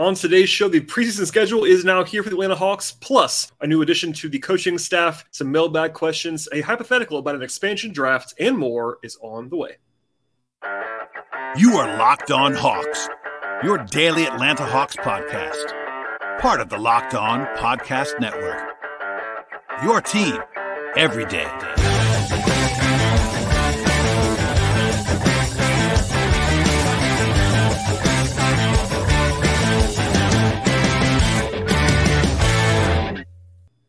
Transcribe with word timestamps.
On 0.00 0.14
today's 0.14 0.48
show, 0.48 0.66
the 0.66 0.80
preseason 0.80 1.26
schedule 1.26 1.64
is 1.64 1.84
now 1.84 2.02
here 2.02 2.22
for 2.22 2.30
the 2.30 2.34
Atlanta 2.36 2.54
Hawks, 2.56 2.90
plus 2.90 3.52
a 3.60 3.66
new 3.66 3.82
addition 3.82 4.14
to 4.14 4.30
the 4.30 4.38
coaching 4.38 4.78
staff, 4.78 5.26
some 5.30 5.52
mailbag 5.52 5.92
questions, 5.92 6.48
a 6.54 6.62
hypothetical 6.62 7.18
about 7.18 7.34
an 7.34 7.42
expansion 7.42 7.92
draft, 7.92 8.32
and 8.40 8.56
more 8.56 8.96
is 9.02 9.18
on 9.20 9.50
the 9.50 9.56
way. 9.56 9.76
You 11.54 11.74
are 11.74 11.98
Locked 11.98 12.30
On 12.30 12.54
Hawks, 12.54 13.10
your 13.62 13.76
daily 13.76 14.24
Atlanta 14.24 14.64
Hawks 14.64 14.96
podcast, 14.96 16.40
part 16.40 16.62
of 16.62 16.70
the 16.70 16.78
Locked 16.78 17.14
On 17.14 17.44
Podcast 17.58 18.18
Network. 18.18 18.70
Your 19.84 20.00
team 20.00 20.38
every 20.96 21.26
day. 21.26 21.89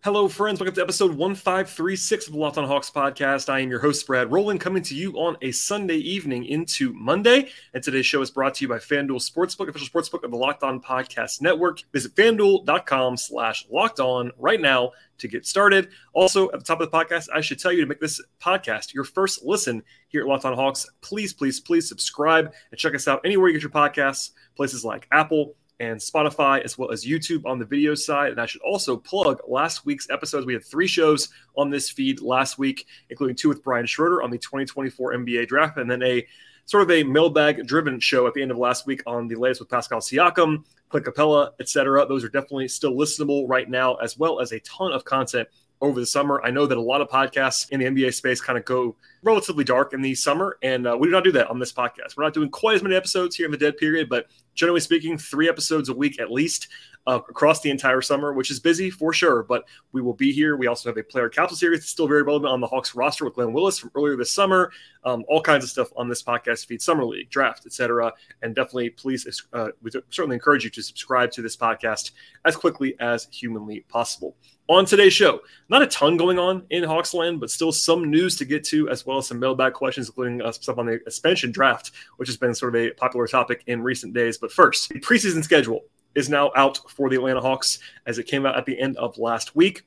Hello, 0.04 0.28
friends. 0.28 0.60
Welcome 0.60 0.74
to 0.74 0.82
episode 0.82 1.16
1536 1.16 2.26
of 2.26 2.34
the 2.34 2.40
Locked 2.40 2.58
on 2.58 2.66
Hawks 2.66 2.90
podcast. 2.90 3.50
I 3.50 3.60
am 3.60 3.70
your 3.70 3.78
host, 3.78 4.08
Brad 4.08 4.32
Rowland, 4.32 4.60
coming 4.60 4.82
to 4.82 4.96
you 4.96 5.14
on 5.14 5.38
a 5.44 5.52
Sunday 5.52 5.98
evening 5.98 6.46
into 6.46 6.92
Monday. 6.94 7.52
And 7.76 7.84
today's 7.84 8.08
show 8.08 8.20
is 8.24 8.32
brought 8.32 8.56
to 8.56 8.66
you 8.66 8.68
by 8.68 8.80
FanDuel 8.80 9.22
Sportsbook, 9.22 9.68
official 9.68 9.88
sportsbook 9.88 10.24
of 10.24 10.32
the 10.32 10.38
Locked 10.38 10.64
On 10.64 10.82
Podcast 10.82 11.40
Network. 11.40 11.84
Visit 11.94 12.16
fanduel.com 12.16 13.16
slash 13.16 13.68
locked 13.70 14.00
on 14.00 14.32
right 14.40 14.60
now 14.60 14.92
to 15.20 15.28
get 15.28 15.46
started. 15.46 15.90
Also, 16.14 16.52
at 16.52 16.58
the 16.58 16.66
top 16.66 16.82
of 16.82 16.90
the 16.90 16.98
podcast, 16.98 17.28
I 17.32 17.42
should 17.42 17.60
tell 17.60 17.72
you 17.72 17.82
to 17.82 17.88
make 17.88 18.00
this 18.00 18.20
podcast 18.44 18.96
your 18.96 19.04
first 19.04 19.44
listen 19.44 19.84
here 20.08 20.22
at 20.22 20.28
Locked 20.28 20.46
on 20.46 20.56
Hawks. 20.56 20.88
Please, 21.02 21.32
please, 21.32 21.60
please 21.60 21.88
subscribe 21.88 22.52
and 22.72 22.80
check 22.80 22.96
us 22.96 23.08
out 23.08 23.22
anywhere 23.24 23.50
you 23.50 23.54
get 23.54 23.62
your 23.62 23.70
podcasts, 23.70 24.32
places 24.56 24.84
like 24.84 25.08
Apple, 25.12 25.54
and 25.82 26.00
Spotify, 26.00 26.62
as 26.62 26.78
well 26.78 26.92
as 26.92 27.04
YouTube 27.04 27.44
on 27.46 27.58
the 27.58 27.66
video 27.66 27.96
side. 27.96 28.32
And 28.32 28.40
I 28.40 28.46
should 28.46 28.62
also 28.62 28.96
plug 28.96 29.42
last 29.48 29.84
week's 29.84 30.10
episodes. 30.12 30.46
We 30.46 30.54
had 30.54 30.64
three 30.64 30.88
shows 30.88 31.30
on 31.58 31.72
this 31.72 31.90
feed 31.90 32.22
last 32.22 32.60
week, 32.60 32.86
including 33.10 33.36
two 33.36 33.50
with 33.50 33.64
Brian 33.64 33.88
Schroeder 33.88 34.22
on 34.22 34.30
the 34.30 34.38
2024 34.38 35.14
NBA 35.16 35.48
draft, 35.48 35.78
and 35.78 35.90
then 35.90 36.04
a 36.04 36.26
sort 36.66 36.84
of 36.84 36.92
a 36.92 37.04
mailbag 37.04 37.66
driven 37.66 38.00
show 38.00 38.28
at 38.28 38.36
the 38.36 38.44
end 38.44 38.52
of 38.52 38.58
last 38.58 38.86
week 38.86 39.02
on 39.08 39.28
the 39.28 39.36
latest 39.36 39.60
with 39.60 39.70
Pascal 39.70 40.00
Siakam, 40.00 40.64
Clint 40.90 41.06
Capela, 41.08 41.50
etc. 41.60 42.06
Those 42.06 42.24
are 42.24 42.30
definitely 42.30 42.68
still 42.68 42.94
listenable 42.94 43.50
right 43.50 43.68
now, 43.68 43.96
as 43.96 44.20
well 44.20 44.40
as 44.40 44.52
a 44.52 44.60
ton 44.60 44.94
of 44.94 45.04
content 45.04 45.48
over 45.82 46.00
the 46.00 46.06
summer. 46.06 46.40
I 46.44 46.52
know 46.52 46.68
that 46.68 46.78
a 46.78 46.82
lot 46.82 47.02
of 47.02 47.10
podcasts 47.10 47.70
in 47.72 47.80
the 47.80 47.88
NBA 47.88 48.14
space 48.14 48.40
kind 48.40 48.60
of 48.60 48.66
go 48.66 48.96
relatively 49.24 49.64
dark 49.64 49.94
in 49.94 50.02
the 50.02 50.16
summer, 50.16 50.58
and 50.64 50.88
uh, 50.88 50.98
we 51.00 51.08
do 51.08 51.12
not 51.12 51.24
do 51.24 51.32
that 51.34 51.50
on 51.50 51.60
this 51.60 51.72
podcast. 51.72 52.18
We're 52.18 52.24
not 52.24 52.34
doing 52.34 52.50
quite 52.50 52.76
as 52.76 52.84
many 52.84 52.96
episodes 52.96 53.36
here 53.36 53.46
in 53.46 53.52
the 53.52 53.58
dead 53.58 53.78
period, 53.78 54.10
but 54.10 54.28
generally 54.56 54.80
speaking, 54.80 55.18
three 55.18 55.48
episodes 55.48 55.90
a 55.90 55.94
week 55.94 56.20
at 56.20 56.32
least 56.32 56.68
uh, 57.08 57.20
across 57.30 57.62
the 57.62 57.70
entire 57.70 58.02
summer, 58.02 58.34
which 58.34 58.52
is 58.52 58.60
busy 58.60 58.90
for 58.90 59.14
sure. 59.14 59.44
But 59.44 59.66
we 59.92 60.02
will 60.02 60.14
be 60.14 60.32
here. 60.32 60.56
We 60.56 60.68
also 60.68 60.90
have 60.90 60.98
a 60.98 61.04
player 61.04 61.30
capsule 61.30 61.58
series 61.58 61.86
still 61.86 62.08
very 62.08 62.24
relevant 62.24 62.52
on 62.52 62.62
the 62.62 62.68
Hawks 62.68 62.96
roster 62.96 63.26
with 63.26 63.36
Glenn 63.36 63.54
Willis 63.54 63.80
from 63.80 63.92
earlier 63.96 64.16
this 64.16 64.32
summer. 64.32 64.72
Um, 65.04 65.24
all 65.28 65.42
kinds 65.42 65.64
of 65.64 65.70
stuff 65.70 65.90
on 65.96 66.08
this 66.10 66.22
podcast 66.22 66.68
feed, 66.68 66.82
summer 66.82 67.04
league, 67.04 67.30
draft, 67.30 67.66
etc. 67.66 68.14
And 68.42 68.54
definitely, 68.56 68.92
please, 68.92 69.44
uh, 69.54 69.70
we 69.82 69.92
certainly 70.10 70.36
encourage 70.36 70.64
you 70.64 70.70
to 70.70 70.84
subscribe 70.84 71.32
to 71.32 71.42
this 71.42 71.58
podcast 71.58 72.12
as 72.46 72.56
quickly 72.56 72.96
as 73.00 73.28
humanly 73.32 73.82
possible. 73.90 74.36
On 74.70 74.86
today's 74.86 75.12
show, 75.12 75.42
not 75.70 75.82
a 75.82 75.88
ton 75.88 76.16
going 76.16 76.40
on 76.40 76.64
in 76.70 76.84
Hawksland, 76.84 77.40
but 77.40 77.50
still 77.50 77.72
some 77.72 78.10
news 78.10 78.38
to 78.38 78.46
get 78.46 78.64
to, 78.66 78.88
as 78.90 79.06
well 79.06 79.11
as 79.20 79.28
some 79.28 79.40
mailbag 79.40 79.74
questions, 79.74 80.08
including 80.08 80.42
uh, 80.42 80.52
stuff 80.52 80.78
on 80.78 80.86
the 80.86 80.94
expansion 80.94 81.52
draft, 81.52 81.92
which 82.18 82.28
has 82.28 82.38
been 82.38 82.54
sort 82.54 82.76
of 82.76 82.82
a 82.82 82.92
popular 82.92 83.28
topic 83.28 83.64
in 83.68 83.82
recent 83.82 84.14
days. 84.14 84.38
But 84.38 84.52
first, 84.52 84.90
the 84.90 85.00
preseason 85.00 85.44
schedule 85.44 85.82
is 86.16 86.30
now 86.30 86.52
out 86.56 86.80
for 86.90 87.10
the 87.10 87.16
Atlanta 87.16 87.42
Hawks 87.42 87.80
as 88.06 88.18
it 88.18 88.28
came 88.28 88.46
out 88.46 88.58
at 88.58 88.66
the 88.66 88.80
end 88.80 88.98
of 88.98 89.18
last 89.18 89.56
week. 89.56 89.84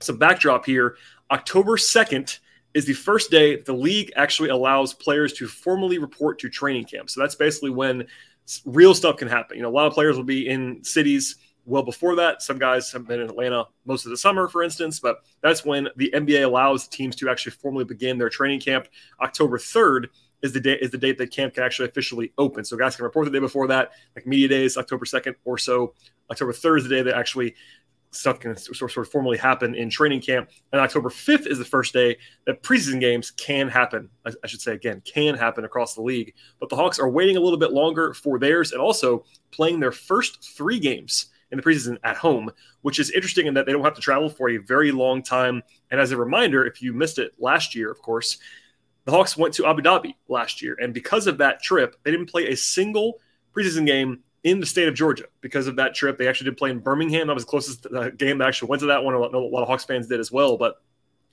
Some 0.00 0.18
backdrop 0.18 0.66
here 0.66 0.96
October 1.30 1.76
2nd 1.76 2.38
is 2.74 2.84
the 2.84 2.92
first 2.92 3.30
day 3.30 3.56
the 3.56 3.72
league 3.72 4.12
actually 4.16 4.50
allows 4.50 4.92
players 4.92 5.32
to 5.32 5.48
formally 5.48 5.98
report 5.98 6.38
to 6.40 6.48
training 6.50 6.84
camp. 6.84 7.08
So 7.08 7.20
that's 7.20 7.34
basically 7.34 7.70
when 7.70 8.06
real 8.64 8.94
stuff 8.94 9.16
can 9.16 9.28
happen. 9.28 9.56
You 9.56 9.62
know, 9.62 9.70
a 9.70 9.70
lot 9.70 9.86
of 9.86 9.94
players 9.94 10.16
will 10.16 10.24
be 10.24 10.48
in 10.48 10.84
cities 10.84 11.36
well 11.66 11.82
before 11.82 12.14
that. 12.16 12.40
Some 12.42 12.58
guys 12.58 12.90
have 12.92 13.06
been 13.06 13.20
in 13.20 13.28
Atlanta 13.28 13.66
most 13.84 14.06
of 14.06 14.10
the 14.10 14.16
summer, 14.16 14.48
for 14.48 14.62
instance, 14.62 15.00
but 15.00 15.18
that's 15.42 15.64
when 15.64 15.88
the 15.96 16.10
NBA 16.14 16.44
allows 16.44 16.88
teams 16.88 17.16
to 17.16 17.28
actually 17.28 17.52
formally 17.52 17.84
begin 17.84 18.16
their 18.16 18.30
training 18.30 18.60
camp. 18.60 18.88
October 19.20 19.58
3rd 19.58 20.06
is 20.42 20.52
the 20.52 20.60
date 20.60 20.80
is 20.80 20.90
the 20.90 20.98
date 20.98 21.18
that 21.18 21.30
camp 21.30 21.54
can 21.54 21.64
actually 21.64 21.88
officially 21.88 22.32
open. 22.38 22.64
So 22.64 22.76
guys 22.76 22.96
can 22.96 23.04
report 23.04 23.26
the 23.26 23.32
day 23.32 23.38
before 23.38 23.66
that, 23.68 23.92
like 24.14 24.26
media 24.26 24.48
days, 24.48 24.76
October 24.76 25.04
second 25.04 25.36
or 25.44 25.58
so. 25.58 25.94
October 26.30 26.52
third 26.52 26.78
is 26.78 26.84
the 26.84 26.90
day 26.90 27.02
that 27.02 27.16
actually 27.16 27.54
stuff 28.12 28.40
can 28.40 28.56
sort 28.56 28.96
of 28.96 29.08
formally 29.08 29.36
happen 29.36 29.74
in 29.74 29.90
training 29.90 30.20
camp. 30.20 30.48
And 30.72 30.80
October 30.80 31.10
5th 31.10 31.46
is 31.46 31.58
the 31.58 31.64
first 31.64 31.92
day 31.92 32.16
that 32.46 32.62
preseason 32.62 33.00
games 33.00 33.30
can 33.30 33.68
happen. 33.68 34.08
I 34.24 34.46
should 34.46 34.60
say 34.60 34.72
again, 34.72 35.02
can 35.04 35.34
happen 35.34 35.64
across 35.64 35.94
the 35.94 36.02
league. 36.02 36.34
But 36.58 36.68
the 36.68 36.76
Hawks 36.76 36.98
are 36.98 37.10
waiting 37.10 37.36
a 37.36 37.40
little 37.40 37.58
bit 37.58 37.72
longer 37.72 38.14
for 38.14 38.38
theirs 38.38 38.72
and 38.72 38.80
also 38.80 39.24
playing 39.50 39.80
their 39.80 39.92
first 39.92 40.56
three 40.56 40.78
games 40.78 41.26
in 41.50 41.58
the 41.58 41.62
preseason 41.62 41.98
at 42.02 42.16
home, 42.16 42.50
which 42.82 42.98
is 42.98 43.10
interesting 43.10 43.46
in 43.46 43.54
that 43.54 43.66
they 43.66 43.72
don't 43.72 43.84
have 43.84 43.94
to 43.94 44.00
travel 44.00 44.28
for 44.28 44.50
a 44.50 44.56
very 44.56 44.92
long 44.92 45.22
time. 45.22 45.62
And 45.90 46.00
as 46.00 46.10
a 46.10 46.16
reminder, 46.16 46.66
if 46.66 46.82
you 46.82 46.92
missed 46.92 47.18
it 47.18 47.32
last 47.38 47.74
year, 47.74 47.90
of 47.90 48.00
course, 48.02 48.38
the 49.04 49.12
Hawks 49.12 49.36
went 49.36 49.54
to 49.54 49.66
Abu 49.66 49.82
Dhabi 49.82 50.14
last 50.28 50.60
year, 50.60 50.76
and 50.80 50.92
because 50.92 51.28
of 51.28 51.38
that 51.38 51.62
trip, 51.62 51.96
they 52.02 52.10
didn't 52.10 52.26
play 52.26 52.48
a 52.48 52.56
single 52.56 53.20
preseason 53.54 53.86
game 53.86 54.20
in 54.42 54.60
the 54.60 54.66
state 54.66 54.88
of 54.88 54.94
Georgia. 54.94 55.24
Because 55.40 55.66
of 55.66 55.76
that 55.76 55.94
trip, 55.94 56.18
they 56.18 56.28
actually 56.28 56.50
did 56.50 56.56
play 56.56 56.70
in 56.70 56.80
Birmingham. 56.80 57.28
That 57.28 57.34
was 57.34 57.44
the 57.44 57.50
closest 57.50 57.86
uh, 57.86 58.10
game 58.10 58.38
that 58.38 58.48
actually 58.48 58.68
went 58.68 58.80
to 58.80 58.86
that 58.86 59.02
one. 59.02 59.14
A 59.14 59.18
lot, 59.18 59.34
a 59.34 59.38
lot 59.38 59.62
of 59.62 59.68
Hawks 59.68 59.84
fans 59.84 60.08
did 60.08 60.20
as 60.20 60.32
well, 60.32 60.56
but 60.56 60.82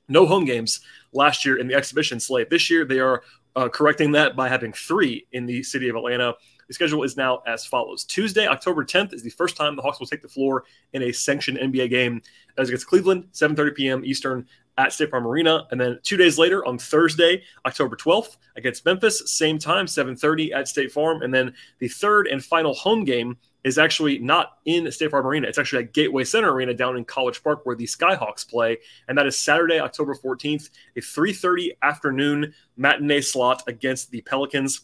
no 0.08 0.26
home 0.26 0.46
games 0.46 0.82
last 1.14 1.46
year 1.46 1.58
in 1.58 1.68
the 1.68 1.74
exhibition 1.74 2.20
slate. 2.20 2.50
This 2.50 2.70
year, 2.70 2.86
they 2.86 3.00
are 3.00 3.24
uh, 3.56 3.70
correcting 3.70 4.12
that 4.14 4.36
by 4.36 4.50
having 4.50 4.74
three 4.74 5.28
in 5.32 5.46
the 5.46 5.64
city 5.64 5.90
of 5.90 5.96
Atlanta. 5.96 6.36
The 6.68 6.74
schedule 6.74 7.04
is 7.04 7.18
now 7.18 7.42
as 7.48 7.66
follows: 7.66 8.04
Tuesday, 8.04 8.48
October 8.48 8.84
10th, 8.86 9.14
is 9.14 9.24
the 9.24 9.30
first 9.30 9.56
time 9.58 9.76
the 9.76 9.82
Hawks 9.82 10.00
will 10.00 10.08
take 10.08 10.22
the 10.22 10.28
floor 10.28 10.64
in 10.94 11.04
a 11.04 11.12
sanctioned 11.12 11.58
NBA 11.58 11.90
game 11.90 12.22
as 12.58 12.70
against 12.70 12.88
Cleveland, 12.88 13.26
7:30 13.34 13.76
p.m. 13.76 14.06
Eastern 14.06 14.46
at 14.78 14.92
State 14.92 15.12
Farm 15.12 15.28
Arena. 15.28 15.68
And 15.72 15.80
then 15.80 16.00
two 16.04 16.18
days 16.18 16.38
later, 16.38 16.66
on 16.66 16.78
Thursday, 16.78 17.44
October 17.66 17.96
12th, 17.96 18.38
against 18.56 18.86
Memphis, 18.86 19.22
same 19.26 19.60
time, 19.60 19.86
7:30 19.86 20.54
at 20.54 20.68
State 20.68 20.92
Farm. 20.92 21.22
And 21.22 21.34
then 21.34 21.54
the 21.80 21.88
third 21.88 22.28
and 22.28 22.44
final 22.44 22.74
home 22.74 23.04
game 23.04 23.38
is 23.64 23.78
actually 23.78 24.20
not 24.20 24.58
in 24.66 24.92
State 24.92 25.12
Farm 25.12 25.26
Arena. 25.26 25.48
It's 25.48 25.58
actually 25.58 25.84
at 25.84 25.94
Gateway 25.94 26.24
Center 26.24 26.52
Arena 26.52 26.74
down 26.74 26.98
in 26.98 27.06
College 27.06 27.42
Park 27.44 27.66
where 27.66 27.76
the 27.76 27.86
Skyhawks 27.86 28.48
play, 28.48 28.78
and 29.08 29.18
that 29.18 29.26
is 29.26 29.38
Saturday, 29.38 29.80
October 29.80 30.16
14th, 30.16 30.70
a 30.98 31.02
3:30 31.02 31.72
afternoon 31.82 32.54
matinee 32.76 33.22
slot 33.22 33.64
against 33.68 34.12
the 34.12 34.22
Pelicans. 34.22 34.82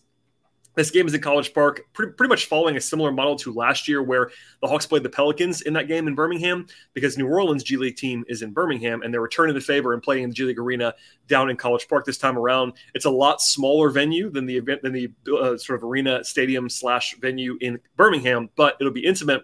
This 0.75 0.91
game 0.91 1.07
is 1.07 1.13
in 1.13 1.21
College 1.21 1.53
Park, 1.53 1.81
pretty, 1.93 2.13
pretty 2.13 2.29
much 2.29 2.45
following 2.45 2.77
a 2.77 2.81
similar 2.81 3.11
model 3.11 3.35
to 3.37 3.53
last 3.53 3.87
year, 3.87 4.01
where 4.01 4.31
the 4.61 4.67
Hawks 4.67 4.85
played 4.85 5.03
the 5.03 5.09
Pelicans 5.09 5.61
in 5.61 5.73
that 5.73 5.87
game 5.87 6.07
in 6.07 6.15
Birmingham, 6.15 6.67
because 6.93 7.17
New 7.17 7.27
Orleans 7.27 7.63
G 7.63 7.75
League 7.75 7.97
team 7.97 8.23
is 8.27 8.41
in 8.41 8.51
Birmingham, 8.51 9.01
and 9.01 9.13
they're 9.13 9.21
returning 9.21 9.55
the 9.55 9.61
favor 9.61 9.93
and 9.93 10.01
playing 10.01 10.23
in 10.23 10.29
the 10.29 10.35
G 10.35 10.45
League 10.45 10.59
Arena 10.59 10.93
down 11.27 11.49
in 11.49 11.57
College 11.57 11.87
Park 11.87 12.05
this 12.05 12.17
time 12.17 12.37
around. 12.37 12.73
It's 12.93 13.05
a 13.05 13.09
lot 13.09 13.41
smaller 13.41 13.89
venue 13.89 14.29
than 14.29 14.45
the 14.45 14.57
event 14.57 14.81
than 14.81 14.93
the 14.93 15.11
uh, 15.27 15.57
sort 15.57 15.77
of 15.77 15.83
arena 15.83 16.23
stadium 16.23 16.69
slash 16.69 17.15
venue 17.19 17.57
in 17.61 17.79
Birmingham, 17.95 18.49
but 18.55 18.77
it'll 18.79 18.93
be 18.93 19.05
intimate 19.05 19.43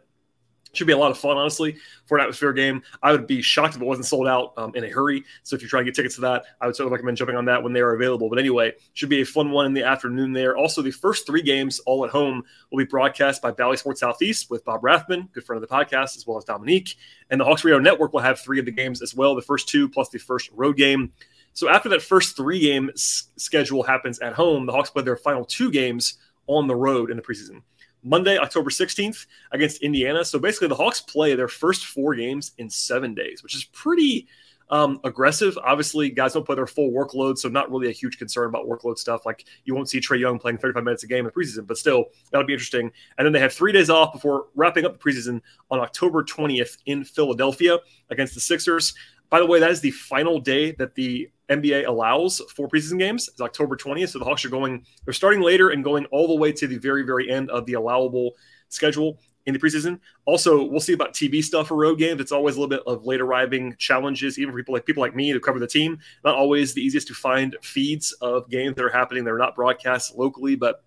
should 0.76 0.88
be 0.88 0.94
a 0.94 0.98
lot 0.98 1.12
of 1.12 1.18
fun, 1.18 1.38
honestly, 1.38 1.78
for 2.06 2.18
an 2.18 2.22
atmosphere 2.22 2.54
game. 2.54 2.82
I 3.02 3.12
would 3.12 3.28
be 3.28 3.42
shocked 3.42 3.76
if 3.76 3.82
it 3.82 3.86
wasn't 3.86 4.06
sold 4.06 4.28
out 4.28 4.54
um, 4.58 4.72
in 4.76 4.84
a 4.84 4.90
hurry. 4.90 5.24
So 5.44 5.56
if 5.56 5.62
you're 5.62 5.70
trying 5.70 5.86
to 5.86 5.92
get 5.92 5.96
tickets 5.96 6.16
to 6.16 6.22
that, 6.22 6.46
I 6.62 6.66
would 6.66 6.76
certainly 6.76 6.94
recommend 6.94 7.18
jumping 7.18 7.36
on 7.36 7.46
that 7.46 7.62
when 7.62 7.74
they 7.74 7.82
are 7.82 7.94
available. 7.94 8.30
But 8.30 8.40
anyway, 8.40 8.74
should 8.94 9.10
be 9.10 9.22
a 9.22 9.26
fun 9.26 9.52
one 9.52 9.66
in 9.66 9.74
the 9.74 9.84
afternoon 9.84 10.34
there. 10.34 10.58
Also, 10.58 10.82
the 10.82 10.92
first 10.92 11.26
three 11.26 11.42
games, 11.42 11.80
all 11.80 12.06
at 12.06 12.12
home, 12.12 12.44
will 12.72 12.78
be 12.78 12.86
broadcast 12.86 13.42
by 13.42 13.52
Bally 13.52 13.78
Sports 13.78 14.00
Southeast 14.02 14.50
with 14.50 14.64
Bob 14.66 14.84
Rathbun, 14.84 15.30
good 15.34 15.44
friend 15.44 15.62
of 15.62 15.68
the 15.68 15.74
podcast, 15.74 16.18
as 16.18 16.26
well 16.28 16.38
as 16.38 16.46
Dominique. 16.46 16.96
And 17.30 17.40
the 17.40 17.46
Hawks 17.46 17.64
Radio 17.64 17.80
Network 17.80 18.14
will 18.14 18.22
have 18.22 18.40
three 18.40 18.60
of 18.60 18.66
the 18.66 18.72
games 18.72 19.02
as 19.02 19.16
well, 19.16 19.36
the 19.36 19.42
first 19.42 19.68
two 19.68 19.90
plus 19.90 20.10
the 20.10 20.20
first 20.20 20.50
road 20.54 20.78
game. 20.78 21.12
So 21.54 21.70
after 21.70 21.88
that 21.90 22.02
first 22.02 22.36
three 22.36 22.60
game 22.60 22.90
s- 22.94 23.30
schedule 23.38 23.82
happens 23.82 24.20
at 24.20 24.34
home, 24.34 24.66
the 24.66 24.74
Hawks 24.74 24.90
play 24.90 25.04
their 25.04 25.16
final 25.16 25.46
two 25.46 25.72
games 25.72 26.18
on 26.48 26.68
the 26.68 26.76
road 26.76 27.10
in 27.10 27.18
the 27.18 27.24
preseason. 27.24 27.62
Monday, 28.06 28.38
October 28.38 28.70
16th 28.70 29.26
against 29.52 29.82
Indiana. 29.82 30.24
So 30.24 30.40
basically, 30.40 30.70
the 30.70 30.76
Hawks 30.76 31.02
play 31.02 31.36
their 31.36 31.48
first 31.48 31.88
four 31.88 32.16
games 32.16 32.52
in 32.60 32.70
seven 32.70 33.14
days, 33.14 33.44
which 33.44 33.56
is 33.56 33.66
pretty 33.66 34.28
um, 34.70 35.00
aggressive. 35.04 35.58
Obviously, 35.58 36.10
guys 36.10 36.34
don't 36.34 36.46
play 36.46 36.56
their 36.56 36.68
full 36.68 36.92
workload, 36.92 37.38
so 37.38 37.50
not 37.50 37.70
really 37.72 37.90
a 37.90 37.92
huge 37.92 38.18
concern 38.18 38.48
about 38.48 38.68
workload 38.68 38.98
stuff. 38.98 39.26
Like 39.26 39.46
you 39.64 39.76
won't 39.76 39.90
see 39.90 40.00
Trae 40.00 40.20
Young 40.20 40.40
playing 40.40 40.60
35 40.60 40.84
minutes 40.84 41.04
a 41.04 41.08
game 41.08 41.20
in 41.20 41.26
the 41.26 41.32
preseason, 41.32 41.68
but 41.68 41.78
still, 41.78 42.06
that'll 42.32 42.48
be 42.48 42.54
interesting. 42.54 42.92
And 43.18 43.26
then 43.26 43.34
they 43.34 43.40
have 43.40 43.54
three 43.54 43.72
days 43.72 43.90
off 43.90 44.14
before 44.14 44.48
wrapping 44.56 44.86
up 44.86 45.00
the 45.00 45.00
preseason 45.00 45.42
on 45.72 45.80
October 45.80 46.24
20th 46.24 46.78
in 46.86 47.04
Philadelphia 47.04 47.80
against 48.10 48.34
the 48.34 48.40
Sixers. 48.40 48.94
By 49.30 49.40
the 49.40 49.46
way, 49.46 49.60
that 49.60 49.72
is 49.72 49.82
the 49.82 49.92
final 49.92 50.40
day 50.40 50.72
that 50.74 50.96
the 50.96 51.30
NBA 51.50 51.88
allows 51.88 52.42
for 52.56 52.68
preseason 52.68 53.00
games. 53.00 53.28
It's 53.28 53.42
October 53.42 53.76
20th. 53.76 54.10
So 54.10 54.20
the 54.20 54.26
Hawks 54.26 54.46
are 54.46 54.50
going, 54.50 54.86
they're 55.06 55.14
starting 55.14 55.42
later 55.42 55.70
and 55.70 55.84
going 55.84 56.06
all 56.08 56.28
the 56.28 56.36
way 56.36 56.52
to 56.52 56.68
the 56.68 56.78
very, 56.78 57.04
very 57.04 57.30
end 57.30 57.50
of 57.50 57.66
the 57.66 57.74
allowable 57.74 58.36
schedule 58.70 59.20
in 59.46 59.54
the 59.54 59.60
preseason. 59.60 60.00
Also, 60.26 60.64
we'll 60.64 60.80
see 60.80 60.94
about 60.94 61.14
TV 61.14 61.44
stuff 61.44 61.68
for 61.68 61.76
road 61.76 62.00
games. 62.00 62.20
It's 62.20 62.32
always 62.32 62.56
a 62.56 62.60
little 62.60 62.70
bit 62.70 62.84
of 62.88 63.06
late 63.06 63.22
arriving 63.22 63.76
challenges, 63.78 64.40
even 64.40 64.52
for 64.52 64.58
people 64.58 64.74
like 64.74 64.86
people 64.86 65.02
like 65.02 65.16
me 65.16 65.34
to 65.34 65.40
cover 65.40 65.60
the 65.60 65.68
team. 65.68 66.00
Not 66.24 66.36
always 66.36 66.74
the 66.74 66.82
easiest 66.82 67.08
to 67.10 67.14
find 67.14 67.56
feeds 67.62 68.12
of 68.22 68.50
games 68.50 68.76
that 68.76 68.84
are 68.84 68.90
happening 68.90 69.24
that 69.24 69.32
are 69.32 69.38
not 69.38 69.56
broadcast 69.56 70.16
locally, 70.16 70.56
but 70.56 70.84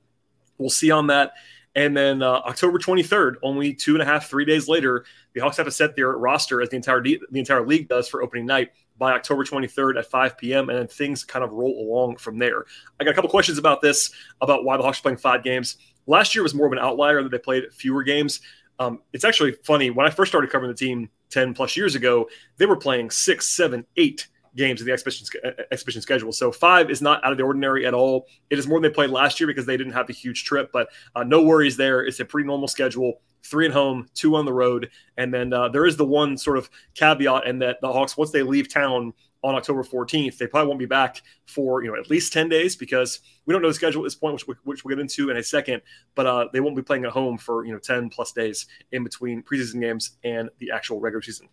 we'll 0.58 0.70
see 0.70 0.90
on 0.90 1.06
that. 1.06 1.32
And 1.79 1.97
then 1.97 2.25
uh, 2.25 2.43
October 2.45 2.81
23rd, 2.81 3.37
only 3.41 3.73
two 3.73 3.95
and 3.95 4.03
a 4.03 4.05
half, 4.05 4.29
three 4.29 4.45
days 4.45 4.67
later, 4.67 5.05
the 5.33 5.41
Hawks 5.41 5.59
have 5.59 5.67
to 5.67 5.71
set 5.71 5.95
their 5.95 6.11
roster 6.11 6.61
as 6.61 6.71
the 6.71 6.75
entire 6.75 7.01
the 7.01 7.21
entire 7.31 7.65
league 7.65 7.89
does 7.89 8.09
for 8.09 8.21
opening 8.21 8.47
night 8.47 8.73
by 8.99 9.13
October 9.13 9.45
23rd 9.45 9.97
at 9.97 10.07
5 10.07 10.39
p.m. 10.39 10.71
And 10.71 10.77
then 10.77 10.89
things 10.89 11.23
kind 11.23 11.45
of 11.45 11.53
roll 11.53 11.81
along 11.81 12.17
from 12.17 12.37
there. 12.37 12.65
I 12.99 13.05
got 13.05 13.13
a 13.13 13.15
couple 13.15 13.31
questions 13.31 13.59
about 13.59 13.81
this, 13.81 14.11
about 14.41 14.65
why 14.65 14.77
the 14.77 14.83
Hawks 14.83 14.99
are 14.99 15.03
playing 15.03 15.19
five 15.19 15.45
games. 15.45 15.77
Last 16.09 16.35
year 16.35 16.43
was 16.43 16.53
more 16.53 16.67
of 16.67 16.73
an 16.73 16.81
outlier 16.81 17.23
that 17.23 17.31
they 17.31 17.39
played 17.39 17.73
fewer 17.73 18.03
games. 18.03 18.41
Um, 18.81 19.01
it's 19.13 19.25
actually 19.25 19.53
funny. 19.63 19.91
When 19.91 20.05
I 20.05 20.11
first 20.11 20.33
started 20.33 20.51
covering 20.51 20.73
the 20.73 20.77
team 20.77 21.11
10 21.31 21.55
plus 21.55 21.77
years 21.77 21.95
ago, 21.95 22.29
they 22.57 22.67
were 22.67 22.77
playing 22.77 23.13
six, 23.13 23.47
seven, 23.47 23.87
eight 23.97 24.27
games 24.58 24.81
in 24.81 24.87
the 24.87 24.93
exhibition, 24.93 25.26
exhibition 25.70 26.02
schedule. 26.02 26.32
So 26.32 26.52
five 26.52 26.90
is 26.90 27.00
not 27.00 27.25
out 27.25 27.32
of 27.32 27.38
the 27.38 27.44
ordinary 27.44 27.87
at 27.87 27.94
all. 27.94 28.26
It 28.50 28.58
is 28.58 28.66
more 28.66 28.81
than 28.81 28.90
they 28.90 28.94
played 28.94 29.10
last 29.10 29.40
year 29.40 29.46
because 29.46 29.64
they 29.64 29.76
didn't 29.76 29.94
have 29.94 30.06
the 30.06 30.12
huge 30.12 30.44
trip, 30.44 30.70
but 30.72 30.88
uh, 31.14 31.25
no 31.25 31.43
worries 31.43 31.76
there. 31.76 32.05
It's 32.05 32.20
a 32.20 32.25
pretty 32.25 32.46
normal 32.46 32.69
schedule. 32.69 33.22
Three 33.44 33.66
at 33.66 33.72
home, 33.72 34.08
two 34.14 34.34
on 34.34 34.44
the 34.44 34.52
road, 34.52 34.90
and 35.16 35.32
then 35.32 35.52
uh, 35.52 35.69
there 35.69 35.87
is 35.87 35.96
the 35.96 36.05
one 36.05 36.37
sort 36.37 36.58
of 36.58 36.69
caveat 36.94 37.46
and 37.46 37.62
that 37.62 37.81
the 37.81 37.90
Hawks, 37.90 38.16
once 38.16 38.32
they 38.32 38.43
leave 38.43 38.69
town, 38.69 39.14
on 39.44 39.55
October 39.55 39.82
14th. 39.82 40.37
They 40.37 40.46
probably 40.46 40.69
won't 40.69 40.81
be 40.81 40.87
back 40.87 41.22
for 41.46 41.82
you 41.82 41.90
know 41.90 41.96
at 41.96 42.10
least 42.10 42.32
10 42.32 42.49
days 42.49 42.76
because 42.76 43.20
we 43.46 43.52
don't 43.52 43.62
know 43.62 43.69
the 43.69 43.75
schedule 43.75 44.02
at 44.02 44.05
this 44.05 44.14
point, 44.14 44.34
which, 44.34 44.49
we, 44.49 44.55
which 44.64 44.84
we'll 44.84 44.96
get 44.96 45.00
into 45.00 45.31
in 45.31 45.37
a 45.37 45.43
second. 45.43 45.82
But 46.14 46.26
uh, 46.26 46.49
they 46.52 46.60
won't 46.60 46.76
be 46.76 46.82
playing 46.82 47.05
at 47.05 47.12
home 47.12 47.38
for 47.38 47.64
you 47.64 47.72
know 47.72 47.78
10 47.78 48.10
plus 48.10 48.32
days 48.32 48.66
in 48.93 49.05
between 49.05 49.43
preseason 49.43 49.81
games 49.81 50.12
and 50.25 50.50
the 50.58 50.70
actual 50.72 51.00
regular 51.00 51.22
season. 51.22 51.49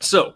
So, 0.00 0.34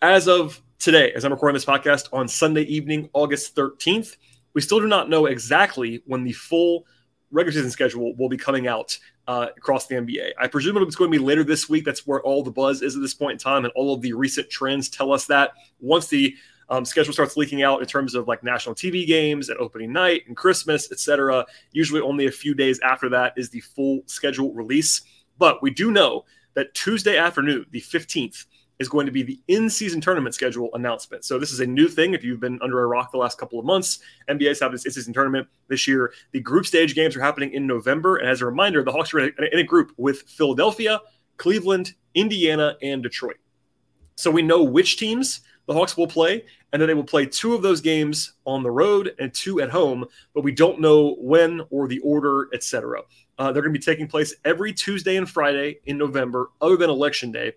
as 0.00 0.26
of 0.26 0.62
today, 0.78 1.12
as 1.12 1.24
I'm 1.24 1.32
recording 1.32 1.54
this 1.54 1.64
podcast 1.64 2.08
on 2.12 2.28
Sunday 2.28 2.62
evening, 2.62 3.08
August 3.12 3.54
13th, 3.56 4.16
we 4.54 4.60
still 4.60 4.80
do 4.80 4.86
not 4.86 5.08
know 5.08 5.26
exactly 5.26 6.02
when 6.06 6.24
the 6.24 6.32
full 6.32 6.86
regular 7.30 7.52
season 7.52 7.70
schedule 7.70 8.14
will 8.16 8.28
be 8.28 8.36
coming 8.36 8.66
out 8.66 8.98
uh, 9.26 9.48
across 9.56 9.86
the 9.86 9.96
NBA. 9.96 10.30
I 10.38 10.46
presume 10.46 10.76
it's 10.78 10.96
going 10.96 11.10
to 11.10 11.18
be 11.18 11.24
later 11.24 11.44
this 11.44 11.68
week. 11.68 11.84
That's 11.84 12.06
where 12.06 12.22
all 12.22 12.42
the 12.42 12.50
buzz 12.50 12.82
is 12.82 12.96
at 12.96 13.02
this 13.02 13.14
point 13.14 13.32
in 13.32 13.38
time, 13.38 13.64
and 13.64 13.72
all 13.74 13.94
of 13.94 14.00
the 14.00 14.12
recent 14.12 14.48
trends 14.48 14.88
tell 14.88 15.12
us 15.12 15.26
that. 15.26 15.52
Once 15.80 16.08
the 16.08 16.34
um, 16.68 16.84
schedule 16.84 17.12
starts 17.12 17.36
leaking 17.36 17.62
out 17.62 17.80
in 17.80 17.86
terms 17.86 18.14
of 18.14 18.26
like 18.28 18.42
national 18.42 18.74
TV 18.74 19.06
games 19.06 19.48
and 19.48 19.58
opening 19.58 19.92
night 19.92 20.22
and 20.26 20.36
Christmas, 20.36 20.90
etc. 20.90 21.46
Usually, 21.72 22.00
only 22.00 22.26
a 22.26 22.32
few 22.32 22.54
days 22.54 22.80
after 22.80 23.08
that 23.10 23.34
is 23.36 23.50
the 23.50 23.60
full 23.60 24.02
schedule 24.06 24.52
release. 24.52 25.02
But 25.38 25.62
we 25.62 25.70
do 25.70 25.90
know 25.90 26.24
that 26.54 26.74
Tuesday 26.74 27.18
afternoon, 27.18 27.66
the 27.70 27.80
15th, 27.80 28.46
is 28.78 28.88
going 28.88 29.06
to 29.06 29.12
be 29.12 29.22
the 29.22 29.40
in-season 29.48 30.00
tournament 30.00 30.34
schedule 30.34 30.70
announcement. 30.74 31.24
So 31.24 31.38
this 31.38 31.52
is 31.52 31.60
a 31.60 31.66
new 31.66 31.88
thing. 31.88 32.14
If 32.14 32.22
you've 32.22 32.40
been 32.40 32.58
under 32.62 32.82
a 32.82 32.86
rock 32.86 33.10
the 33.10 33.18
last 33.18 33.38
couple 33.38 33.58
of 33.58 33.64
months, 33.64 34.00
NBA's 34.28 34.60
have 34.60 34.72
this 34.72 34.84
in-season 34.84 35.12
tournament 35.12 35.48
this 35.68 35.88
year. 35.88 36.12
The 36.32 36.40
group 36.40 36.66
stage 36.66 36.94
games 36.94 37.16
are 37.16 37.20
happening 37.20 37.52
in 37.52 37.66
November, 37.66 38.16
and 38.16 38.28
as 38.28 38.42
a 38.42 38.46
reminder, 38.46 38.82
the 38.82 38.92
Hawks 38.92 39.14
are 39.14 39.20
in 39.20 39.34
a, 39.52 39.62
group 39.62 39.92
with 39.96 40.22
Philadelphia, 40.22 41.00
Cleveland, 41.38 41.94
Indiana, 42.14 42.76
and 42.82 43.02
Detroit. 43.02 43.36
So 44.16 44.30
we 44.30 44.42
know 44.42 44.62
which 44.62 44.96
teams 44.96 45.40
the 45.66 45.74
Hawks 45.74 45.96
will 45.96 46.06
play, 46.06 46.44
and 46.72 46.80
then 46.80 46.86
they 46.86 46.94
will 46.94 47.04
play 47.04 47.26
two 47.26 47.54
of 47.54 47.62
those 47.62 47.80
games 47.80 48.34
on 48.44 48.62
the 48.62 48.70
road 48.70 49.14
and 49.18 49.32
two 49.34 49.60
at 49.60 49.70
home, 49.70 50.04
but 50.34 50.44
we 50.44 50.52
don't 50.52 50.80
know 50.80 51.16
when 51.18 51.60
or 51.70 51.88
the 51.88 51.98
order, 52.00 52.48
etc. 52.54 53.02
Uh, 53.38 53.52
they're 53.52 53.62
going 53.62 53.74
to 53.74 53.78
be 53.78 53.84
taking 53.84 54.06
place 54.06 54.34
every 54.44 54.72
Tuesday 54.72 55.16
and 55.16 55.28
Friday 55.28 55.80
in 55.86 55.98
November, 55.98 56.50
other 56.60 56.76
than 56.76 56.88
Election 56.88 57.32
Day. 57.32 57.52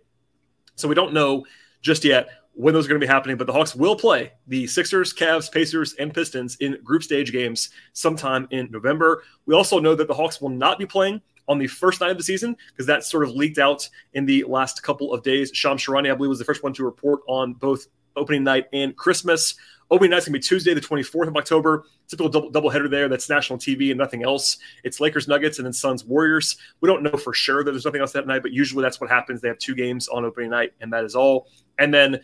So 0.80 0.88
we 0.88 0.96
don't 0.96 1.14
know 1.14 1.46
just 1.82 2.04
yet 2.04 2.30
when 2.54 2.74
those 2.74 2.86
are 2.86 2.90
going 2.90 3.00
to 3.00 3.06
be 3.06 3.12
happening, 3.12 3.38
but 3.38 3.48
the 3.48 3.54
Hawks 3.54 3.76
will 3.76 3.96
play 3.96 4.34
the 4.48 4.68
Sixers, 4.68 5.14
Cavs, 5.14 5.52
Pacers, 5.52 5.94
and 5.94 6.14
Pistons 6.14 6.58
in 6.58 6.78
group 6.84 7.04
stage 7.04 7.32
games 7.32 7.70
sometime 7.94 8.48
in 8.52 8.70
November. 8.72 9.24
We 9.46 9.56
also 9.56 9.80
know 9.80 9.96
that 9.96 10.08
the 10.08 10.14
Hawks 10.14 10.42
will 10.42 10.50
not 10.50 10.80
be 10.80 10.86
playing 10.86 11.22
on 11.48 11.58
the 11.58 11.68
first 11.68 12.02
night 12.02 12.12
of 12.12 12.18
the 12.18 12.24
season 12.24 12.56
because 12.72 12.86
that 12.86 13.04
sort 13.04 13.24
of 13.24 13.32
leaked 13.32 13.58
out 13.58 13.88
in 14.14 14.26
the 14.26 14.44
last 14.44 14.84
couple 14.84 15.14
of 15.14 15.24
days. 15.24 15.52
Shams 15.54 15.84
Charania, 15.84 16.12
I 16.12 16.16
believe, 16.16 16.30
was 16.30 16.40
the 16.40 16.46
first 16.46 16.64
one 16.64 16.74
to 16.74 16.84
report 16.84 17.22
on 17.28 17.54
both 17.54 17.88
opening 18.16 18.44
night 18.44 18.68
and 18.74 18.96
Christmas. 18.96 19.56
Opening 19.92 20.12
night's 20.12 20.26
gonna 20.26 20.38
be 20.38 20.40
Tuesday, 20.40 20.74
the 20.74 20.82
24th 20.82 21.28
of 21.28 21.36
October. 21.36 21.86
Typical 22.08 22.30
double 22.30 22.52
doubleheader 22.52 22.90
there. 22.90 23.10
That's 23.10 23.30
national 23.30 23.58
TV 23.58 23.90
and 23.90 23.98
nothing 23.98 24.24
else. 24.24 24.58
It's 24.84 25.00
Lakers 25.00 25.28
Nuggets 25.28 25.58
and 25.58 25.66
then 25.66 25.74
Suns 25.74 26.06
Warriors. 26.06 26.58
We 26.82 26.88
don't 26.88 27.02
know 27.02 27.18
for 27.18 27.34
sure 27.34 27.64
that 27.64 27.72
there's 27.72 27.86
nothing 27.86 28.02
else 28.02 28.12
that 28.12 28.28
night, 28.28 28.44
but 28.44 28.52
usually 28.52 28.84
that's 28.84 29.02
what 29.02 29.10
happens. 29.10 29.42
They 29.42 29.48
have 29.48 29.58
two 29.58 29.76
games 29.76 30.08
on 30.08 30.26
opening 30.26 30.52
night, 30.52 30.74
and 30.82 30.94
that 30.94 31.04
is 31.04 31.16
all. 31.16 31.48
And 31.80 31.94
then 31.94 32.20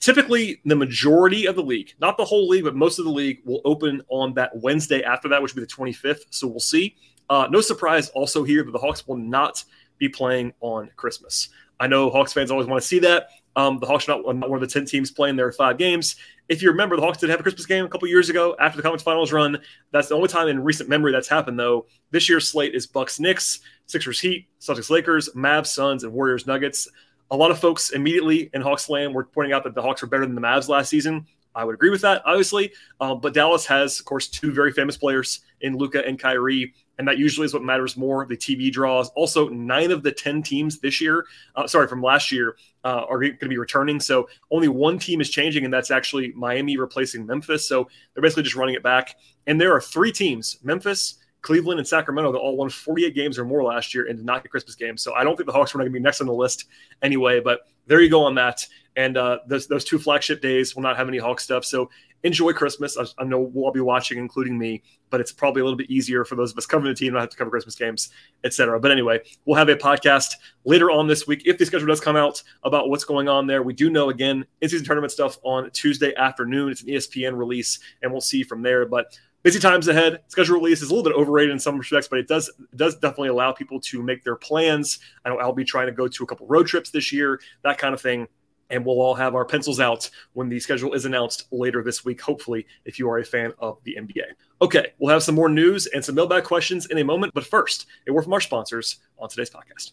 typically 0.00 0.60
the 0.64 0.76
majority 0.76 1.46
of 1.46 1.56
the 1.56 1.62
league, 1.62 1.92
not 2.00 2.16
the 2.16 2.24
whole 2.24 2.48
league, 2.48 2.64
but 2.64 2.76
most 2.76 2.98
of 2.98 3.04
the 3.04 3.10
league 3.10 3.40
will 3.44 3.60
open 3.64 4.02
on 4.08 4.34
that 4.34 4.56
Wednesday 4.56 5.02
after 5.02 5.28
that, 5.28 5.42
which 5.42 5.54
will 5.54 5.62
be 5.62 5.66
the 5.66 5.92
25th. 5.92 6.26
So 6.30 6.46
we'll 6.46 6.60
see. 6.60 6.96
Uh, 7.30 7.48
no 7.50 7.60
surprise 7.60 8.08
also 8.10 8.44
here 8.44 8.64
that 8.64 8.70
the 8.70 8.78
Hawks 8.78 9.06
will 9.06 9.16
not 9.16 9.64
be 9.98 10.08
playing 10.08 10.52
on 10.60 10.90
Christmas. 10.96 11.48
I 11.80 11.86
know 11.86 12.10
Hawks 12.10 12.32
fans 12.32 12.50
always 12.50 12.66
want 12.66 12.80
to 12.80 12.86
see 12.86 12.98
that. 13.00 13.28
Um, 13.58 13.80
the 13.80 13.86
Hawks 13.86 14.08
are 14.08 14.16
not, 14.16 14.36
not, 14.36 14.48
one 14.48 14.62
of 14.62 14.68
the 14.68 14.72
10 14.72 14.86
teams 14.86 15.10
playing 15.10 15.34
their 15.34 15.50
five 15.50 15.78
games. 15.78 16.14
If 16.48 16.62
you 16.62 16.70
remember, 16.70 16.94
the 16.94 17.02
Hawks 17.02 17.18
did 17.18 17.28
have 17.28 17.40
a 17.40 17.42
Christmas 17.42 17.66
game 17.66 17.84
a 17.84 17.88
couple 17.88 18.06
years 18.06 18.30
ago 18.30 18.54
after 18.60 18.76
the 18.76 18.84
conference 18.84 19.02
finals 19.02 19.32
run. 19.32 19.58
That's 19.90 20.06
the 20.06 20.14
only 20.14 20.28
time 20.28 20.46
in 20.46 20.62
recent 20.62 20.88
memory 20.88 21.10
that's 21.10 21.26
happened, 21.26 21.58
though. 21.58 21.86
This 22.12 22.28
year's 22.28 22.48
slate 22.48 22.76
is 22.76 22.86
Bucks 22.86 23.18
Knicks, 23.18 23.58
Sixers 23.86 24.20
Heat, 24.20 24.46
Celtics 24.60 24.90
Lakers, 24.90 25.30
Mavs 25.34 25.66
Suns, 25.66 26.04
and 26.04 26.12
Warriors 26.12 26.46
Nuggets. 26.46 26.86
A 27.32 27.36
lot 27.36 27.50
of 27.50 27.58
folks 27.58 27.90
immediately 27.90 28.48
in 28.54 28.62
Hawks 28.62 28.88
land 28.88 29.12
were 29.12 29.24
pointing 29.24 29.52
out 29.52 29.64
that 29.64 29.74
the 29.74 29.82
Hawks 29.82 30.02
were 30.02 30.08
better 30.08 30.24
than 30.24 30.36
the 30.36 30.40
Mavs 30.40 30.68
last 30.68 30.88
season. 30.88 31.26
I 31.52 31.64
would 31.64 31.74
agree 31.74 31.90
with 31.90 32.02
that, 32.02 32.22
obviously. 32.24 32.72
Um, 33.00 33.20
but 33.20 33.34
Dallas 33.34 33.66
has, 33.66 33.98
of 33.98 34.06
course, 34.06 34.28
two 34.28 34.52
very 34.52 34.70
famous 34.70 34.96
players 34.96 35.40
in 35.62 35.76
Luka 35.76 36.06
and 36.06 36.16
Kyrie 36.16 36.74
and 36.98 37.06
that 37.06 37.18
usually 37.18 37.44
is 37.44 37.54
what 37.54 37.62
matters 37.62 37.96
more. 37.96 38.26
The 38.26 38.36
TV 38.36 38.70
draws. 38.70 39.08
Also, 39.10 39.48
nine 39.48 39.90
of 39.90 40.02
the 40.02 40.12
ten 40.12 40.42
teams 40.42 40.78
this 40.80 41.00
year, 41.00 41.26
uh, 41.56 41.66
sorry, 41.66 41.86
from 41.86 42.02
last 42.02 42.32
year, 42.32 42.56
uh, 42.84 43.04
are 43.08 43.18
going 43.18 43.38
to 43.38 43.48
be 43.48 43.58
returning. 43.58 44.00
So 44.00 44.28
only 44.50 44.68
one 44.68 44.98
team 44.98 45.20
is 45.20 45.30
changing, 45.30 45.64
and 45.64 45.72
that's 45.72 45.90
actually 45.90 46.32
Miami 46.32 46.76
replacing 46.76 47.24
Memphis. 47.24 47.68
So 47.68 47.88
they're 48.14 48.22
basically 48.22 48.42
just 48.42 48.56
running 48.56 48.74
it 48.74 48.82
back. 48.82 49.16
And 49.46 49.60
there 49.60 49.74
are 49.74 49.80
three 49.80 50.12
teams: 50.12 50.58
Memphis, 50.62 51.18
Cleveland, 51.42 51.78
and 51.78 51.86
Sacramento 51.86 52.32
that 52.32 52.38
all 52.38 52.56
won 52.56 52.68
48 52.68 53.14
games 53.14 53.38
or 53.38 53.44
more 53.44 53.62
last 53.62 53.94
year 53.94 54.06
and 54.06 54.18
did 54.18 54.26
not 54.26 54.42
get 54.42 54.50
Christmas 54.50 54.74
games. 54.74 55.02
So 55.02 55.14
I 55.14 55.24
don't 55.24 55.36
think 55.36 55.46
the 55.46 55.52
Hawks 55.52 55.74
are 55.74 55.78
going 55.78 55.90
to 55.90 55.92
be 55.92 56.00
next 56.00 56.20
on 56.20 56.26
the 56.26 56.32
list 56.34 56.66
anyway. 57.02 57.40
But 57.40 57.60
there 57.86 58.00
you 58.00 58.10
go 58.10 58.24
on 58.24 58.34
that. 58.34 58.66
And 58.96 59.16
uh, 59.16 59.38
those 59.46 59.68
those 59.68 59.84
two 59.84 59.98
flagship 59.98 60.42
days 60.42 60.74
will 60.74 60.82
not 60.82 60.96
have 60.96 61.08
any 61.08 61.18
Hawk 61.18 61.38
stuff. 61.40 61.64
So 61.64 61.90
enjoy 62.22 62.52
Christmas. 62.52 62.96
I, 62.96 63.04
I, 63.18 63.24
know 63.24 63.40
we'll 63.40 63.64
all 63.64 63.72
be 63.72 63.80
watching, 63.80 64.18
including 64.18 64.58
me, 64.58 64.82
but 65.10 65.20
it's 65.20 65.32
probably 65.32 65.60
a 65.60 65.64
little 65.64 65.76
bit 65.76 65.90
easier 65.90 66.24
for 66.24 66.34
those 66.34 66.52
of 66.52 66.58
us 66.58 66.66
covering 66.66 66.92
the 66.92 66.98
team 66.98 67.12
not 67.12 67.20
have 67.20 67.30
to 67.30 67.36
cover 67.36 67.50
Christmas 67.50 67.74
games, 67.74 68.10
etc. 68.44 68.80
But 68.80 68.90
anyway, 68.90 69.20
we'll 69.44 69.56
have 69.56 69.68
a 69.68 69.76
podcast 69.76 70.32
later 70.64 70.90
on 70.90 71.06
this 71.06 71.26
week 71.26 71.42
if 71.46 71.58
the 71.58 71.66
schedule 71.66 71.86
does 71.86 72.00
come 72.00 72.16
out 72.16 72.42
about 72.64 72.90
what's 72.90 73.04
going 73.04 73.28
on 73.28 73.46
there. 73.46 73.62
We 73.62 73.72
do 73.72 73.90
know 73.90 74.10
again 74.10 74.44
in-season 74.60 74.86
tournament 74.86 75.12
stuff 75.12 75.38
on 75.42 75.70
Tuesday 75.70 76.14
afternoon. 76.16 76.70
It's 76.70 76.82
an 76.82 76.88
ESPN 76.88 77.36
release, 77.36 77.78
and 78.02 78.10
we'll 78.10 78.20
see 78.20 78.42
from 78.42 78.62
there. 78.62 78.86
But 78.86 79.18
busy 79.42 79.60
times 79.60 79.88
ahead. 79.88 80.20
Schedule 80.28 80.56
release 80.56 80.82
is 80.82 80.90
a 80.90 80.94
little 80.94 81.08
bit 81.08 81.16
overrated 81.18 81.52
in 81.52 81.58
some 81.58 81.78
respects, 81.78 82.08
but 82.08 82.18
it 82.18 82.28
does 82.28 82.50
does 82.74 82.94
definitely 82.96 83.28
allow 83.28 83.52
people 83.52 83.80
to 83.80 84.02
make 84.02 84.24
their 84.24 84.36
plans. 84.36 84.98
I 85.24 85.28
know 85.28 85.38
I'll 85.38 85.52
be 85.52 85.64
trying 85.64 85.86
to 85.86 85.92
go 85.92 86.08
to 86.08 86.24
a 86.24 86.26
couple 86.26 86.46
road 86.46 86.66
trips 86.66 86.90
this 86.90 87.12
year, 87.12 87.40
that 87.62 87.78
kind 87.78 87.94
of 87.94 88.00
thing 88.00 88.26
and 88.70 88.84
we'll 88.84 89.00
all 89.00 89.14
have 89.14 89.34
our 89.34 89.44
pencils 89.44 89.80
out 89.80 90.10
when 90.32 90.48
the 90.48 90.60
schedule 90.60 90.92
is 90.92 91.04
announced 91.04 91.46
later 91.50 91.82
this 91.82 92.04
week, 92.04 92.20
hopefully, 92.20 92.66
if 92.84 92.98
you 92.98 93.08
are 93.10 93.18
a 93.18 93.24
fan 93.24 93.52
of 93.58 93.78
the 93.84 93.96
NBA. 93.98 94.24
Okay, 94.60 94.92
we'll 94.98 95.12
have 95.12 95.22
some 95.22 95.34
more 95.34 95.48
news 95.48 95.86
and 95.86 96.04
some 96.04 96.14
mailbag 96.14 96.44
questions 96.44 96.86
in 96.86 96.98
a 96.98 97.04
moment, 97.04 97.34
but 97.34 97.46
first, 97.46 97.86
a 98.08 98.12
word 98.12 98.24
from 98.24 98.32
our 98.32 98.40
sponsors 98.40 98.98
on 99.18 99.28
today's 99.28 99.50
podcast. 99.50 99.92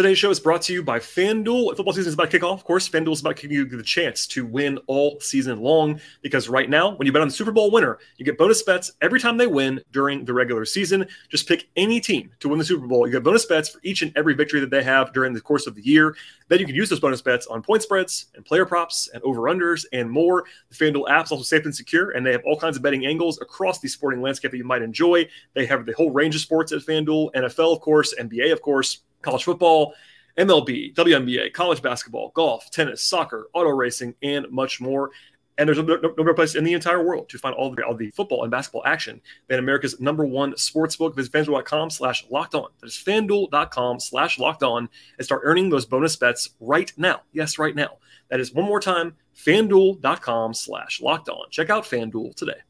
Today's 0.00 0.16
show 0.16 0.30
is 0.30 0.40
brought 0.40 0.62
to 0.62 0.72
you 0.72 0.82
by 0.82 0.98
FanDuel. 0.98 1.76
Football 1.76 1.92
season 1.92 2.08
is 2.08 2.14
about 2.14 2.30
to 2.30 2.30
kick 2.30 2.42
off. 2.42 2.60
Of 2.60 2.64
course, 2.64 2.88
FanDuel 2.88 3.12
is 3.12 3.20
about 3.20 3.36
giving 3.36 3.54
you 3.54 3.66
the 3.66 3.82
chance 3.82 4.26
to 4.28 4.46
win 4.46 4.78
all 4.86 5.20
season 5.20 5.60
long 5.60 6.00
because 6.22 6.48
right 6.48 6.70
now, 6.70 6.94
when 6.94 7.04
you 7.04 7.12
bet 7.12 7.20
on 7.20 7.28
the 7.28 7.34
Super 7.34 7.52
Bowl 7.52 7.70
winner, 7.70 7.98
you 8.16 8.24
get 8.24 8.38
bonus 8.38 8.62
bets 8.62 8.92
every 9.02 9.20
time 9.20 9.36
they 9.36 9.46
win 9.46 9.78
during 9.92 10.24
the 10.24 10.32
regular 10.32 10.64
season. 10.64 11.06
Just 11.28 11.46
pick 11.46 11.68
any 11.76 12.00
team 12.00 12.30
to 12.40 12.48
win 12.48 12.58
the 12.58 12.64
Super 12.64 12.86
Bowl. 12.86 13.06
You 13.06 13.12
get 13.12 13.22
bonus 13.22 13.44
bets 13.44 13.68
for 13.68 13.80
each 13.82 14.00
and 14.00 14.10
every 14.16 14.32
victory 14.32 14.58
that 14.60 14.70
they 14.70 14.82
have 14.82 15.12
during 15.12 15.34
the 15.34 15.40
course 15.42 15.66
of 15.66 15.74
the 15.74 15.82
year. 15.82 16.16
Then 16.48 16.60
you 16.60 16.66
can 16.66 16.74
use 16.74 16.88
those 16.88 17.00
bonus 17.00 17.20
bets 17.20 17.46
on 17.48 17.60
point 17.60 17.82
spreads 17.82 18.28
and 18.34 18.42
player 18.42 18.64
props 18.64 19.10
and 19.12 19.22
over-unders 19.22 19.84
and 19.92 20.10
more. 20.10 20.46
The 20.70 20.76
FanDuel 20.76 21.10
app 21.10 21.26
is 21.26 21.32
also 21.32 21.44
safe 21.44 21.66
and 21.66 21.76
secure, 21.76 22.12
and 22.12 22.24
they 22.24 22.32
have 22.32 22.42
all 22.46 22.58
kinds 22.58 22.78
of 22.78 22.82
betting 22.82 23.04
angles 23.04 23.38
across 23.42 23.80
the 23.80 23.88
sporting 23.88 24.22
landscape 24.22 24.52
that 24.52 24.56
you 24.56 24.64
might 24.64 24.80
enjoy. 24.80 25.28
They 25.52 25.66
have 25.66 25.84
the 25.84 25.92
whole 25.92 26.10
range 26.10 26.34
of 26.36 26.40
sports 26.40 26.72
at 26.72 26.80
FanDuel, 26.80 27.34
NFL, 27.34 27.74
of 27.74 27.82
course, 27.82 28.14
NBA, 28.18 28.50
of 28.50 28.62
course, 28.62 29.02
college 29.22 29.44
football, 29.44 29.94
MLB, 30.38 30.94
WNBA, 30.94 31.52
college 31.52 31.82
basketball, 31.82 32.30
golf, 32.34 32.70
tennis, 32.70 33.02
soccer, 33.02 33.48
auto 33.52 33.70
racing, 33.70 34.14
and 34.22 34.50
much 34.50 34.80
more. 34.80 35.10
And 35.58 35.68
there's 35.68 35.76
no, 35.76 35.96
no, 35.96 36.08
better 36.14 36.32
place 36.32 36.54
in 36.54 36.64
the 36.64 36.72
entire 36.72 37.04
world 37.04 37.28
to 37.28 37.38
find 37.38 37.54
all 37.54 37.70
the, 37.70 37.84
all 37.84 37.94
the 37.94 38.10
football 38.12 38.44
and 38.44 38.50
basketball 38.50 38.82
action 38.86 39.20
than 39.48 39.58
America's 39.58 40.00
number 40.00 40.24
one 40.24 40.56
sports 40.56 40.96
book. 40.96 41.14
Visit 41.14 41.32
fanduel.com 41.32 41.90
slash 41.90 42.24
locked 42.30 42.54
on. 42.54 42.68
That 42.80 42.86
is 42.86 42.94
fanduel.com 42.94 44.00
slash 44.00 44.38
locked 44.38 44.62
on 44.62 44.88
and 45.18 45.24
start 45.24 45.42
earning 45.44 45.68
those 45.68 45.84
bonus 45.84 46.16
bets 46.16 46.50
right 46.60 46.90
now. 46.96 47.20
Yes, 47.32 47.58
right 47.58 47.74
now. 47.74 47.98
That 48.30 48.40
is 48.40 48.54
one 48.54 48.64
more 48.64 48.80
time, 48.80 49.16
fanduel.com 49.36 50.54
slash 50.54 51.02
locked 51.02 51.28
on. 51.28 51.50
Check 51.50 51.68
out 51.68 51.84
FanDuel 51.84 52.34
today. 52.36 52.60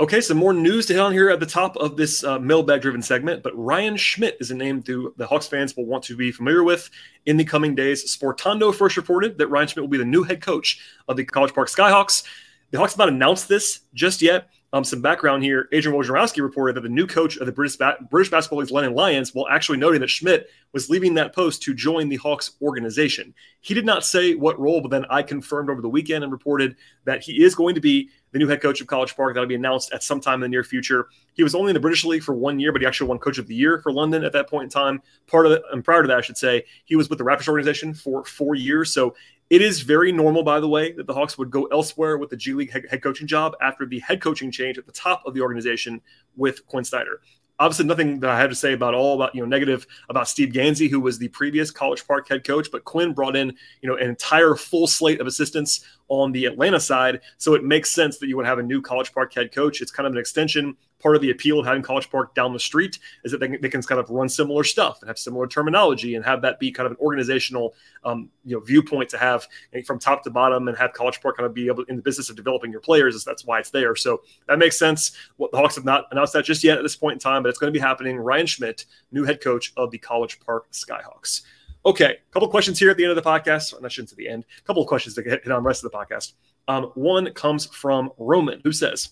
Okay, 0.00 0.20
some 0.20 0.36
more 0.36 0.52
news 0.52 0.86
to 0.86 0.92
hit 0.92 1.00
on 1.00 1.12
here 1.12 1.28
at 1.28 1.40
the 1.40 1.46
top 1.46 1.76
of 1.76 1.96
this 1.96 2.22
uh, 2.22 2.38
mailbag 2.38 2.82
driven 2.82 3.02
segment. 3.02 3.42
But 3.42 3.58
Ryan 3.58 3.96
Schmidt 3.96 4.36
is 4.38 4.52
a 4.52 4.54
name 4.54 4.80
the 4.82 5.26
Hawks 5.26 5.48
fans 5.48 5.76
will 5.76 5.86
want 5.86 6.04
to 6.04 6.16
be 6.16 6.30
familiar 6.30 6.62
with 6.62 6.88
in 7.26 7.36
the 7.36 7.44
coming 7.44 7.74
days. 7.74 8.16
Sportando 8.16 8.72
first 8.72 8.96
reported 8.96 9.38
that 9.38 9.48
Ryan 9.48 9.66
Schmidt 9.66 9.82
will 9.82 9.88
be 9.88 9.98
the 9.98 10.04
new 10.04 10.22
head 10.22 10.40
coach 10.40 10.80
of 11.08 11.16
the 11.16 11.24
College 11.24 11.52
Park 11.52 11.68
Skyhawks. 11.68 12.22
The 12.70 12.78
Hawks 12.78 12.92
have 12.92 12.98
not 12.98 13.08
announced 13.08 13.48
this 13.48 13.80
just 13.92 14.22
yet. 14.22 14.48
Um, 14.74 14.84
some 14.84 15.00
background 15.00 15.42
here. 15.42 15.66
Adrian 15.72 15.98
Wojnarowski 15.98 16.42
reported 16.42 16.76
that 16.76 16.82
the 16.82 16.90
new 16.90 17.06
coach 17.06 17.38
of 17.38 17.46
the 17.46 17.52
British, 17.52 17.76
ba- 17.76 17.96
British 18.10 18.30
Basketball 18.30 18.58
League's 18.58 18.70
London 18.70 18.94
Lions, 18.94 19.34
while 19.34 19.48
actually 19.48 19.78
noting 19.78 20.00
that 20.02 20.10
Schmidt 20.10 20.50
was 20.72 20.90
leaving 20.90 21.14
that 21.14 21.34
post 21.34 21.62
to 21.62 21.72
join 21.72 22.10
the 22.10 22.16
Hawks 22.16 22.52
organization. 22.60 23.32
He 23.62 23.72
did 23.72 23.86
not 23.86 24.04
say 24.04 24.34
what 24.34 24.60
role, 24.60 24.82
but 24.82 24.90
then 24.90 25.06
I 25.08 25.22
confirmed 25.22 25.70
over 25.70 25.80
the 25.80 25.88
weekend 25.88 26.22
and 26.22 26.30
reported 26.30 26.76
that 27.04 27.22
he 27.22 27.42
is 27.42 27.54
going 27.54 27.76
to 27.76 27.80
be 27.80 28.10
the 28.32 28.38
new 28.38 28.46
head 28.46 28.60
coach 28.60 28.82
of 28.82 28.86
College 28.86 29.16
Park. 29.16 29.32
That'll 29.32 29.48
be 29.48 29.54
announced 29.54 29.90
at 29.94 30.02
some 30.02 30.20
time 30.20 30.34
in 30.34 30.40
the 30.42 30.48
near 30.48 30.64
future. 30.64 31.08
He 31.32 31.42
was 31.42 31.54
only 31.54 31.70
in 31.70 31.74
the 31.74 31.80
British 31.80 32.04
League 32.04 32.22
for 32.22 32.34
one 32.34 32.60
year, 32.60 32.70
but 32.70 32.82
he 32.82 32.86
actually 32.86 33.08
won 33.08 33.18
Coach 33.18 33.38
of 33.38 33.46
the 33.46 33.54
Year 33.54 33.80
for 33.80 33.90
London 33.90 34.22
at 34.22 34.32
that 34.32 34.50
point 34.50 34.64
in 34.64 34.70
time. 34.70 35.00
Part 35.26 35.46
of 35.46 35.52
it, 35.52 35.62
and 35.72 35.82
prior 35.82 36.02
to 36.02 36.08
that, 36.08 36.18
I 36.18 36.20
should 36.20 36.36
say, 36.36 36.64
he 36.84 36.94
was 36.94 37.08
with 37.08 37.16
the 37.16 37.24
Raptors 37.24 37.48
organization 37.48 37.94
for 37.94 38.22
four 38.26 38.54
years. 38.54 38.92
So 38.92 39.14
it 39.50 39.62
is 39.62 39.80
very 39.80 40.12
normal, 40.12 40.42
by 40.42 40.60
the 40.60 40.68
way, 40.68 40.92
that 40.92 41.06
the 41.06 41.14
Hawks 41.14 41.38
would 41.38 41.50
go 41.50 41.64
elsewhere 41.66 42.18
with 42.18 42.30
the 42.30 42.36
G 42.36 42.54
League 42.54 42.70
head 42.70 43.02
coaching 43.02 43.26
job 43.26 43.54
after 43.60 43.86
the 43.86 43.98
head 44.00 44.20
coaching 44.20 44.50
change 44.50 44.78
at 44.78 44.86
the 44.86 44.92
top 44.92 45.22
of 45.26 45.34
the 45.34 45.40
organization 45.40 46.00
with 46.36 46.66
Quin 46.66 46.84
Snyder 46.84 47.20
obviously 47.60 47.86
nothing 47.86 48.20
that 48.20 48.30
I 48.30 48.38
have 48.38 48.50
to 48.50 48.56
say 48.56 48.72
about 48.72 48.94
all 48.94 49.14
about 49.14 49.34
you 49.34 49.40
know 49.40 49.46
negative 49.46 49.86
about 50.08 50.28
Steve 50.28 50.52
Gansey, 50.52 50.88
who 50.88 51.00
was 51.00 51.18
the 51.18 51.28
previous 51.28 51.70
College 51.70 52.06
Park 52.06 52.28
head 52.28 52.44
coach, 52.44 52.70
but 52.70 52.84
Quin 52.84 53.12
brought 53.12 53.36
in 53.36 53.54
you 53.82 53.88
know 53.88 53.96
an 53.96 54.08
entire 54.08 54.54
full 54.54 54.86
slate 54.86 55.20
of 55.20 55.26
assistants 55.26 55.84
on 56.08 56.32
the 56.32 56.46
Atlanta 56.46 56.80
side, 56.80 57.20
so 57.36 57.54
it 57.54 57.64
makes 57.64 57.92
sense 57.92 58.18
that 58.18 58.28
you 58.28 58.36
would 58.36 58.46
have 58.46 58.58
a 58.58 58.62
new 58.62 58.80
College 58.80 59.12
Park 59.12 59.34
head 59.34 59.52
coach. 59.52 59.80
It's 59.80 59.90
kind 59.90 60.06
of 60.06 60.12
an 60.12 60.18
extension 60.18 60.76
part 61.00 61.16
of 61.16 61.22
the 61.22 61.30
appeal 61.30 61.58
of 61.60 61.66
having 61.66 61.82
College 61.82 62.10
Park 62.10 62.34
down 62.34 62.52
the 62.52 62.58
street 62.58 62.98
is 63.24 63.32
that 63.32 63.38
they 63.38 63.48
can, 63.48 63.60
they 63.60 63.68
can 63.68 63.82
kind 63.82 64.00
of 64.00 64.10
run 64.10 64.28
similar 64.28 64.64
stuff 64.64 64.98
and 65.00 65.08
have 65.08 65.18
similar 65.18 65.46
terminology 65.46 66.14
and 66.14 66.24
have 66.24 66.42
that 66.42 66.58
be 66.58 66.70
kind 66.70 66.86
of 66.86 66.92
an 66.92 66.98
organizational 67.00 67.74
um, 68.04 68.28
you 68.44 68.56
know 68.56 68.60
viewpoint 68.60 69.08
to 69.10 69.18
have 69.18 69.46
from 69.86 69.98
top 69.98 70.22
to 70.24 70.30
bottom 70.30 70.68
and 70.68 70.76
have 70.76 70.92
College 70.92 71.20
Park 71.20 71.36
kind 71.36 71.46
of 71.46 71.54
be 71.54 71.66
able 71.66 71.84
in 71.84 71.96
the 71.96 72.02
business 72.02 72.30
of 72.30 72.36
developing 72.36 72.70
your 72.70 72.80
players. 72.80 73.14
Is 73.14 73.24
that's 73.24 73.44
why 73.44 73.58
it's 73.58 73.70
there. 73.70 73.94
So 73.96 74.22
that 74.46 74.58
makes 74.58 74.78
sense. 74.78 75.12
What 75.36 75.50
the 75.52 75.58
Hawks 75.58 75.76
have 75.76 75.84
not 75.84 76.06
announced 76.10 76.32
that 76.32 76.44
just 76.44 76.64
yet 76.64 76.78
at 76.78 76.82
this 76.82 76.96
point 76.96 77.14
in 77.14 77.18
time, 77.18 77.42
but 77.42 77.48
it's 77.48 77.58
going 77.58 77.72
to 77.72 77.78
be 77.78 77.82
happening. 77.82 78.16
Ryan 78.16 78.46
Schmidt, 78.46 78.84
new 79.12 79.24
head 79.24 79.40
coach 79.40 79.72
of 79.76 79.90
the 79.90 79.98
College 79.98 80.40
Park 80.40 80.70
Skyhawks. 80.72 81.42
Okay, 81.86 82.18
a 82.28 82.32
couple 82.32 82.48
questions 82.48 82.78
here 82.78 82.90
at 82.90 82.96
the 82.96 83.04
end 83.04 83.16
of 83.16 83.22
the 83.22 83.28
podcast. 83.28 83.80
Not 83.80 83.92
sure 83.92 84.04
to 84.04 84.14
the 84.14 84.28
end. 84.28 84.44
A 84.58 84.62
couple 84.62 84.82
of 84.82 84.88
questions 84.88 85.14
to 85.14 85.22
hit 85.22 85.48
on 85.50 85.62
the 85.62 85.66
rest 85.66 85.84
of 85.84 85.90
the 85.90 85.96
podcast. 85.96 86.32
Um, 86.66 86.90
one 86.94 87.32
comes 87.32 87.66
from 87.66 88.10
Roman, 88.18 88.60
who 88.62 88.72
says, 88.72 89.10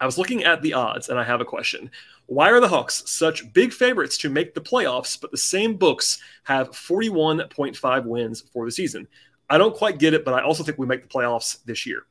I 0.00 0.06
was 0.06 0.18
looking 0.18 0.44
at 0.44 0.62
the 0.62 0.74
odds 0.74 1.08
and 1.08 1.18
I 1.18 1.24
have 1.24 1.40
a 1.40 1.44
question. 1.44 1.90
Why 2.26 2.50
are 2.50 2.60
the 2.60 2.68
Hawks 2.68 3.02
such 3.06 3.52
big 3.52 3.72
favorites 3.72 4.18
to 4.18 4.28
make 4.28 4.54
the 4.54 4.60
playoffs, 4.60 5.18
but 5.20 5.30
the 5.30 5.36
same 5.36 5.76
books 5.76 6.18
have 6.44 6.70
41.5 6.70 8.04
wins 8.04 8.42
for 8.52 8.64
the 8.64 8.72
season? 8.72 9.06
I 9.48 9.58
don't 9.58 9.76
quite 9.76 9.98
get 9.98 10.12
it, 10.12 10.24
but 10.24 10.34
I 10.34 10.42
also 10.42 10.64
think 10.64 10.78
we 10.78 10.86
make 10.86 11.02
the 11.02 11.08
playoffs 11.08 11.64
this 11.64 11.86
year. 11.86 12.02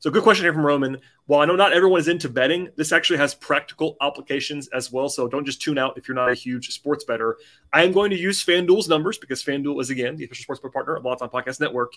So, 0.00 0.10
good 0.10 0.22
question 0.22 0.44
here 0.44 0.54
from 0.54 0.64
Roman. 0.64 0.98
While 1.26 1.40
I 1.40 1.44
know 1.44 1.56
not 1.56 1.74
everyone 1.74 2.00
is 2.00 2.08
into 2.08 2.30
betting, 2.30 2.70
this 2.76 2.90
actually 2.90 3.18
has 3.18 3.34
practical 3.34 3.98
applications 4.00 4.66
as 4.68 4.90
well. 4.90 5.10
So, 5.10 5.28
don't 5.28 5.44
just 5.44 5.60
tune 5.60 5.76
out 5.76 5.98
if 5.98 6.08
you're 6.08 6.14
not 6.14 6.30
a 6.30 6.34
huge 6.34 6.70
sports 6.70 7.04
better. 7.04 7.36
I 7.72 7.84
am 7.84 7.92
going 7.92 8.10
to 8.10 8.16
use 8.16 8.42
FanDuel's 8.42 8.88
numbers 8.88 9.18
because 9.18 9.44
FanDuel 9.44 9.78
is, 9.80 9.90
again, 9.90 10.16
the 10.16 10.24
official 10.24 10.52
sportsbook 10.52 10.72
partner 10.72 10.96
of 10.96 11.04
Locked 11.04 11.20
On 11.20 11.28
Podcast 11.28 11.60
Network. 11.60 11.92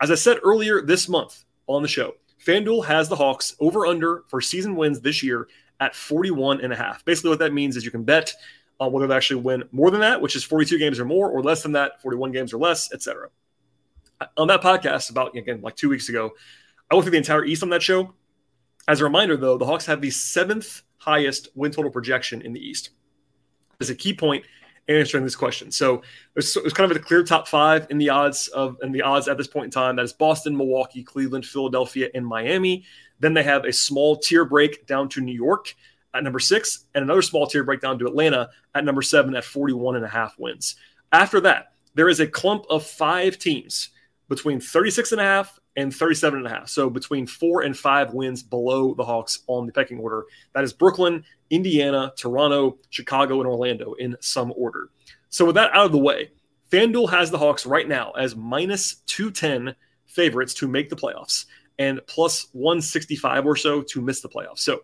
As 0.00 0.10
I 0.10 0.14
said 0.14 0.38
earlier 0.42 0.80
this 0.80 1.10
month 1.10 1.44
on 1.66 1.82
the 1.82 1.88
show, 1.88 2.14
FanDuel 2.44 2.84
has 2.86 3.08
the 3.08 3.16
Hawks 3.16 3.54
over 3.60 3.86
under 3.86 4.24
for 4.28 4.40
season 4.40 4.74
wins 4.74 5.00
this 5.00 5.22
year 5.22 5.48
at 5.80 5.94
41 5.94 6.60
and 6.60 6.72
a 6.72 6.76
half. 6.76 7.04
Basically, 7.04 7.30
what 7.30 7.38
that 7.38 7.52
means 7.52 7.76
is 7.76 7.84
you 7.84 7.90
can 7.90 8.04
bet 8.04 8.32
on 8.80 8.92
whether 8.92 9.06
they 9.06 9.14
actually 9.14 9.40
win 9.42 9.64
more 9.70 9.90
than 9.90 10.00
that, 10.00 10.20
which 10.20 10.34
is 10.34 10.42
42 10.42 10.78
games 10.78 10.98
or 10.98 11.04
more, 11.04 11.30
or 11.30 11.42
less 11.42 11.62
than 11.62 11.72
that, 11.72 12.02
41 12.02 12.32
games 12.32 12.52
or 12.52 12.58
less, 12.58 12.92
etc. 12.92 13.28
Uh, 14.20 14.26
on 14.36 14.48
that 14.48 14.60
podcast, 14.60 15.10
about 15.10 15.36
again 15.36 15.60
like 15.60 15.76
two 15.76 15.88
weeks 15.88 16.08
ago, 16.08 16.32
I 16.90 16.94
went 16.94 17.04
through 17.04 17.12
the 17.12 17.18
entire 17.18 17.44
East 17.44 17.62
on 17.62 17.70
that 17.70 17.82
show. 17.82 18.12
As 18.88 19.00
a 19.00 19.04
reminder, 19.04 19.36
though, 19.36 19.56
the 19.56 19.66
Hawks 19.66 19.86
have 19.86 20.00
the 20.00 20.10
seventh 20.10 20.82
highest 20.98 21.48
win 21.54 21.70
total 21.70 21.90
projection 21.90 22.42
in 22.42 22.52
the 22.52 22.60
East. 22.60 22.90
As 23.80 23.90
a 23.90 23.94
key 23.94 24.14
point 24.14 24.44
answering 24.88 25.24
this 25.24 25.36
question. 25.36 25.70
So 25.70 26.02
it's 26.36 26.54
kind 26.72 26.90
of 26.90 26.96
a 26.96 27.00
clear 27.00 27.22
top 27.22 27.46
five 27.48 27.86
in 27.90 27.98
the 27.98 28.10
odds 28.10 28.48
of 28.48 28.76
and 28.82 28.94
the 28.94 29.02
odds 29.02 29.28
at 29.28 29.38
this 29.38 29.46
point 29.46 29.66
in 29.66 29.70
time. 29.70 29.96
That 29.96 30.04
is 30.04 30.12
Boston, 30.12 30.56
Milwaukee, 30.56 31.02
Cleveland, 31.02 31.46
Philadelphia, 31.46 32.08
and 32.14 32.26
Miami. 32.26 32.84
Then 33.20 33.34
they 33.34 33.44
have 33.44 33.64
a 33.64 33.72
small 33.72 34.16
tier 34.16 34.44
break 34.44 34.86
down 34.86 35.08
to 35.10 35.20
New 35.20 35.34
York 35.34 35.74
at 36.14 36.24
number 36.24 36.40
six, 36.40 36.86
and 36.94 37.02
another 37.02 37.22
small 37.22 37.46
tier 37.46 37.64
break 37.64 37.80
down 37.80 37.98
to 37.98 38.06
Atlanta 38.06 38.50
at 38.74 38.84
number 38.84 39.02
seven 39.02 39.34
at 39.34 39.44
41 39.44 39.96
and 39.96 40.04
a 40.04 40.08
half 40.08 40.38
wins. 40.38 40.76
After 41.12 41.40
that, 41.40 41.72
there 41.94 42.08
is 42.08 42.20
a 42.20 42.26
clump 42.26 42.66
of 42.68 42.84
five 42.84 43.38
teams 43.38 43.90
between 44.28 44.60
36 44.60 45.12
and 45.12 45.20
a 45.20 45.24
half 45.24 45.58
and 45.76 45.94
37 45.94 46.38
and 46.38 46.46
a 46.46 46.50
half. 46.50 46.68
So 46.68 46.90
between 46.90 47.26
four 47.26 47.62
and 47.62 47.76
five 47.76 48.12
wins 48.12 48.42
below 48.42 48.94
the 48.94 49.04
Hawks 49.04 49.40
on 49.46 49.66
the 49.66 49.72
pecking 49.72 49.98
order. 49.98 50.24
That 50.54 50.64
is 50.64 50.72
Brooklyn, 50.72 51.24
Indiana, 51.50 52.12
Toronto, 52.16 52.78
Chicago, 52.90 53.40
and 53.40 53.48
Orlando 53.48 53.94
in 53.94 54.16
some 54.20 54.52
order. 54.56 54.90
So 55.28 55.46
with 55.46 55.54
that 55.54 55.72
out 55.72 55.86
of 55.86 55.92
the 55.92 55.98
way, 55.98 56.30
FanDuel 56.70 57.10
has 57.10 57.30
the 57.30 57.38
Hawks 57.38 57.66
right 57.66 57.88
now 57.88 58.12
as 58.12 58.36
minus 58.36 58.96
210 59.06 59.74
favorites 60.06 60.54
to 60.54 60.68
make 60.68 60.90
the 60.90 60.96
playoffs 60.96 61.46
and 61.78 62.00
plus 62.06 62.48
165 62.52 63.46
or 63.46 63.56
so 63.56 63.82
to 63.82 64.00
miss 64.00 64.20
the 64.20 64.28
playoffs. 64.28 64.60
So 64.60 64.82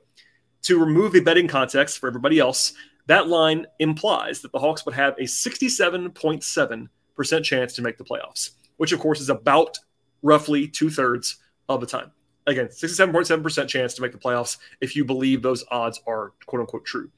to 0.63 0.79
remove 0.79 1.13
the 1.13 1.21
betting 1.21 1.49
context 1.49 1.99
for 1.99 2.09
everybody 2.09 2.39
else, 2.39 2.73
that 3.07 3.29
line 3.29 3.67
implies 3.79 4.43
that 4.43 4.53
the 4.53 4.59
Hawks 4.59 4.85
would 4.85 4.95
have 4.95 5.15
a 5.19 5.23
67.7% 5.23 7.45
chance 7.45 7.73
to 7.75 7.83
make 7.83 7.97
the 7.97 8.05
playoffs, 8.05 8.51
which 8.77 8.93
of 8.93 9.01
course 9.01 9.21
is 9.21 9.31
about 9.31 9.79
roughly 10.23 10.69
two 10.69 10.91
thirds 10.91 11.37
of 11.69 11.81
the 11.81 11.87
time. 11.87 12.11
Again, 12.47 12.69
67.7% 12.69 13.69
chance 13.69 13.95
to 13.95 14.03
make 14.03 14.13
the 14.13 14.19
playoffs 14.19 14.57
if 14.81 14.97
you 14.97 15.05
believe 15.05 15.43
those 15.43 15.65
odds 15.71 16.01
are 16.07 16.33
quote 16.47 16.61
unquote 16.61 16.85
true. 16.85 17.11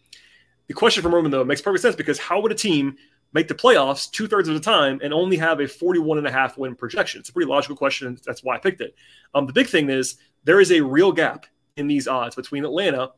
The 0.66 0.74
question 0.74 1.02
from 1.02 1.14
Roman, 1.14 1.30
though, 1.30 1.44
makes 1.44 1.60
perfect 1.60 1.82
sense 1.82 1.96
because 1.96 2.18
how 2.18 2.40
would 2.40 2.52
a 2.52 2.56
team 2.56 2.96
make 3.32 3.48
the 3.48 3.54
playoffs 3.54 4.10
two 4.10 4.26
thirds 4.26 4.48
of 4.48 4.54
the 4.54 4.60
time 4.60 5.00
and 5.02 5.14
only 5.14 5.36
have 5.36 5.60
a 5.60 5.68
41 5.68 6.18
and 6.18 6.26
a 6.26 6.32
half 6.32 6.58
win 6.58 6.74
projection? 6.74 7.20
It's 7.20 7.28
a 7.28 7.32
pretty 7.32 7.48
logical 7.48 7.76
question. 7.76 8.18
That's 8.24 8.42
why 8.42 8.56
I 8.56 8.58
picked 8.58 8.80
it. 8.80 8.94
Um, 9.34 9.46
the 9.46 9.52
big 9.52 9.68
thing 9.68 9.88
is 9.88 10.16
there 10.44 10.60
is 10.60 10.72
a 10.72 10.80
real 10.80 11.12
gap 11.12 11.46
in 11.76 11.86
these 11.86 12.08
odds 12.08 12.34
between 12.34 12.64
Atlanta 12.64 13.10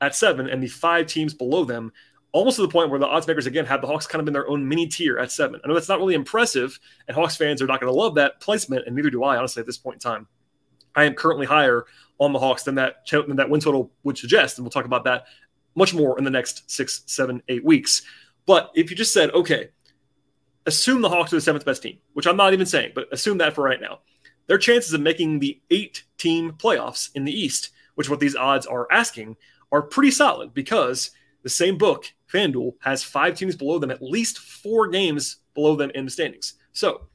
at 0.00 0.14
seven 0.14 0.48
and 0.48 0.62
the 0.62 0.68
five 0.68 1.06
teams 1.06 1.34
below 1.34 1.64
them, 1.64 1.92
almost 2.32 2.56
to 2.56 2.62
the 2.62 2.68
point 2.68 2.90
where 2.90 2.98
the 2.98 3.06
odds 3.06 3.26
makers 3.26 3.46
again 3.46 3.64
have 3.66 3.80
the 3.80 3.86
Hawks 3.86 4.06
kind 4.06 4.20
of 4.20 4.26
in 4.26 4.32
their 4.32 4.48
own 4.48 4.68
mini 4.68 4.86
tier 4.86 5.18
at 5.18 5.32
seven. 5.32 5.60
I 5.64 5.68
know 5.68 5.74
that's 5.74 5.88
not 5.88 5.98
really 5.98 6.14
impressive, 6.14 6.78
and 7.06 7.14
Hawks 7.14 7.36
fans 7.36 7.62
are 7.62 7.66
not 7.66 7.80
going 7.80 7.92
to 7.92 7.98
love 7.98 8.14
that 8.16 8.40
placement, 8.40 8.86
and 8.86 8.94
neither 8.94 9.10
do 9.10 9.24
I, 9.24 9.36
honestly, 9.36 9.60
at 9.60 9.66
this 9.66 9.78
point 9.78 9.96
in 9.96 10.00
time. 10.00 10.26
I 10.94 11.04
am 11.04 11.14
currently 11.14 11.46
higher 11.46 11.86
on 12.18 12.32
the 12.32 12.38
Hawks 12.38 12.64
than 12.64 12.74
that 12.76 13.06
than 13.10 13.36
that 13.36 13.48
win 13.48 13.60
total 13.60 13.90
would 14.02 14.18
suggest, 14.18 14.58
and 14.58 14.64
we'll 14.64 14.70
talk 14.70 14.84
about 14.84 15.04
that 15.04 15.26
much 15.74 15.94
more 15.94 16.18
in 16.18 16.24
the 16.24 16.30
next 16.30 16.70
six, 16.70 17.02
seven, 17.06 17.42
eight 17.48 17.64
weeks. 17.64 18.02
But 18.46 18.72
if 18.74 18.90
you 18.90 18.96
just 18.96 19.12
said, 19.12 19.30
okay, 19.30 19.68
assume 20.66 21.00
the 21.00 21.08
Hawks 21.08 21.32
are 21.32 21.36
the 21.36 21.40
seventh 21.40 21.64
best 21.64 21.82
team, 21.82 21.98
which 22.14 22.26
I'm 22.26 22.36
not 22.36 22.52
even 22.52 22.66
saying, 22.66 22.92
but 22.94 23.12
assume 23.12 23.38
that 23.38 23.54
for 23.54 23.62
right 23.62 23.80
now, 23.80 24.00
their 24.48 24.58
chances 24.58 24.92
of 24.92 25.00
making 25.00 25.38
the 25.38 25.60
eight 25.70 26.04
team 26.16 26.52
playoffs 26.52 27.10
in 27.14 27.24
the 27.24 27.32
East, 27.32 27.70
which 27.94 28.10
what 28.10 28.20
these 28.20 28.34
odds 28.34 28.66
are 28.66 28.88
asking, 28.90 29.36
are 29.70 29.82
pretty 29.82 30.10
solid 30.10 30.52
because 30.54 31.10
the 31.42 31.48
same 31.48 31.78
book, 31.78 32.12
FanDuel, 32.32 32.74
has 32.80 33.02
five 33.02 33.34
teams 33.34 33.56
below 33.56 33.78
them, 33.78 33.90
at 33.90 34.02
least 34.02 34.38
four 34.38 34.88
games 34.88 35.36
below 35.54 35.76
them 35.76 35.90
in 35.94 36.04
the 36.04 36.10
standings. 36.10 36.54
So 36.72 37.08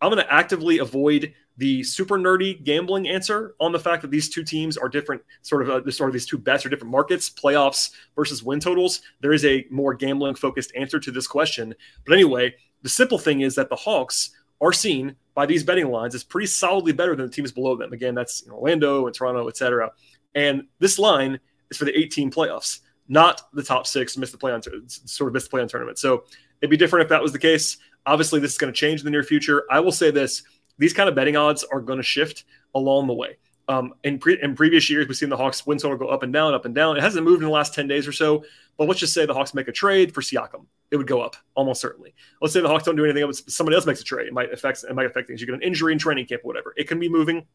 I'm 0.00 0.10
going 0.10 0.24
to 0.24 0.32
actively 0.32 0.78
avoid 0.78 1.32
the 1.56 1.82
super 1.84 2.18
nerdy 2.18 2.62
gambling 2.64 3.08
answer 3.08 3.54
on 3.60 3.72
the 3.72 3.78
fact 3.78 4.02
that 4.02 4.10
these 4.10 4.28
two 4.28 4.42
teams 4.42 4.76
are 4.76 4.88
different, 4.88 5.22
sort 5.42 5.62
of, 5.62 5.70
uh, 5.70 5.90
sort 5.90 6.10
of 6.10 6.12
these 6.12 6.26
two 6.26 6.38
bets 6.38 6.66
are 6.66 6.68
different 6.68 6.90
markets, 6.90 7.30
playoffs 7.30 7.92
versus 8.16 8.42
win 8.42 8.58
totals. 8.58 9.02
There 9.20 9.32
is 9.32 9.44
a 9.44 9.64
more 9.70 9.94
gambling 9.94 10.34
focused 10.34 10.72
answer 10.76 10.98
to 10.98 11.10
this 11.10 11.28
question. 11.28 11.74
But 12.04 12.14
anyway, 12.14 12.54
the 12.82 12.88
simple 12.88 13.18
thing 13.18 13.42
is 13.42 13.54
that 13.54 13.68
the 13.68 13.76
Hawks 13.76 14.30
are 14.60 14.72
seen 14.72 15.14
by 15.34 15.46
these 15.46 15.62
betting 15.62 15.90
lines 15.90 16.14
as 16.14 16.24
pretty 16.24 16.46
solidly 16.46 16.92
better 16.92 17.14
than 17.14 17.26
the 17.26 17.32
teams 17.32 17.52
below 17.52 17.76
them. 17.76 17.92
Again, 17.92 18.14
that's 18.14 18.42
you 18.42 18.50
know, 18.50 18.58
Orlando 18.58 19.06
and 19.06 19.14
Toronto, 19.14 19.48
et 19.48 19.56
cetera. 19.56 19.92
And 20.34 20.64
this 20.80 20.98
line 20.98 21.38
is 21.70 21.76
for 21.76 21.84
the 21.84 21.96
18 21.96 22.30
playoffs, 22.30 22.80
not 23.08 23.42
the 23.52 23.62
top 23.62 23.86
six 23.86 24.16
miss 24.16 24.30
the 24.30 24.38
play 24.38 24.52
on 24.52 24.62
sort 24.62 25.28
of 25.28 25.34
miss 25.34 25.44
the 25.44 25.50
play 25.50 25.60
on 25.62 25.68
tournament. 25.68 25.98
So 25.98 26.24
it'd 26.60 26.70
be 26.70 26.76
different 26.76 27.04
if 27.04 27.08
that 27.10 27.22
was 27.22 27.32
the 27.32 27.38
case. 27.38 27.76
Obviously, 28.06 28.40
this 28.40 28.52
is 28.52 28.58
going 28.58 28.72
to 28.72 28.78
change 28.78 29.00
in 29.00 29.04
the 29.04 29.10
near 29.10 29.22
future. 29.22 29.64
I 29.70 29.80
will 29.80 29.92
say 29.92 30.10
this 30.10 30.42
these 30.78 30.92
kind 30.92 31.08
of 31.08 31.14
betting 31.14 31.36
odds 31.36 31.64
are 31.64 31.80
going 31.80 31.98
to 31.98 32.02
shift 32.02 32.44
along 32.74 33.06
the 33.06 33.14
way. 33.14 33.36
Um, 33.66 33.94
in, 34.02 34.18
pre- 34.18 34.42
in 34.42 34.54
previous 34.54 34.90
years, 34.90 35.08
we've 35.08 35.16
seen 35.16 35.30
the 35.30 35.36
Hawks 35.36 35.66
win 35.66 35.78
total 35.78 35.96
go 35.96 36.08
up 36.08 36.22
and 36.22 36.32
down, 36.32 36.52
up 36.52 36.64
and 36.64 36.74
down. 36.74 36.96
It 36.96 37.02
hasn't 37.02 37.24
moved 37.24 37.42
in 37.42 37.46
the 37.46 37.54
last 37.54 37.72
10 37.74 37.88
days 37.88 38.06
or 38.06 38.12
so, 38.12 38.44
but 38.76 38.88
let's 38.88 39.00
just 39.00 39.14
say 39.14 39.24
the 39.24 39.32
Hawks 39.32 39.54
make 39.54 39.68
a 39.68 39.72
trade 39.72 40.12
for 40.12 40.20
Siakam. 40.20 40.66
It 40.90 40.96
would 40.96 41.06
go 41.06 41.22
up 41.22 41.36
almost 41.54 41.80
certainly. 41.80 42.14
Let's 42.42 42.52
say 42.52 42.60
the 42.60 42.68
Hawks 42.68 42.84
don't 42.84 42.96
do 42.96 43.04
anything. 43.04 43.32
Somebody 43.32 43.76
else 43.76 43.86
makes 43.86 44.00
a 44.00 44.04
trade. 44.04 44.26
It 44.26 44.34
might 44.34 44.52
affect, 44.52 44.84
it 44.84 44.94
might 44.94 45.06
affect 45.06 45.28
things. 45.28 45.40
You 45.40 45.46
get 45.46 45.54
an 45.54 45.62
injury 45.62 45.92
in 45.92 45.98
training 45.98 46.26
camp 46.26 46.42
or 46.44 46.48
whatever. 46.48 46.74
It 46.76 46.88
can 46.88 46.98
be 46.98 47.08
moving. 47.08 47.46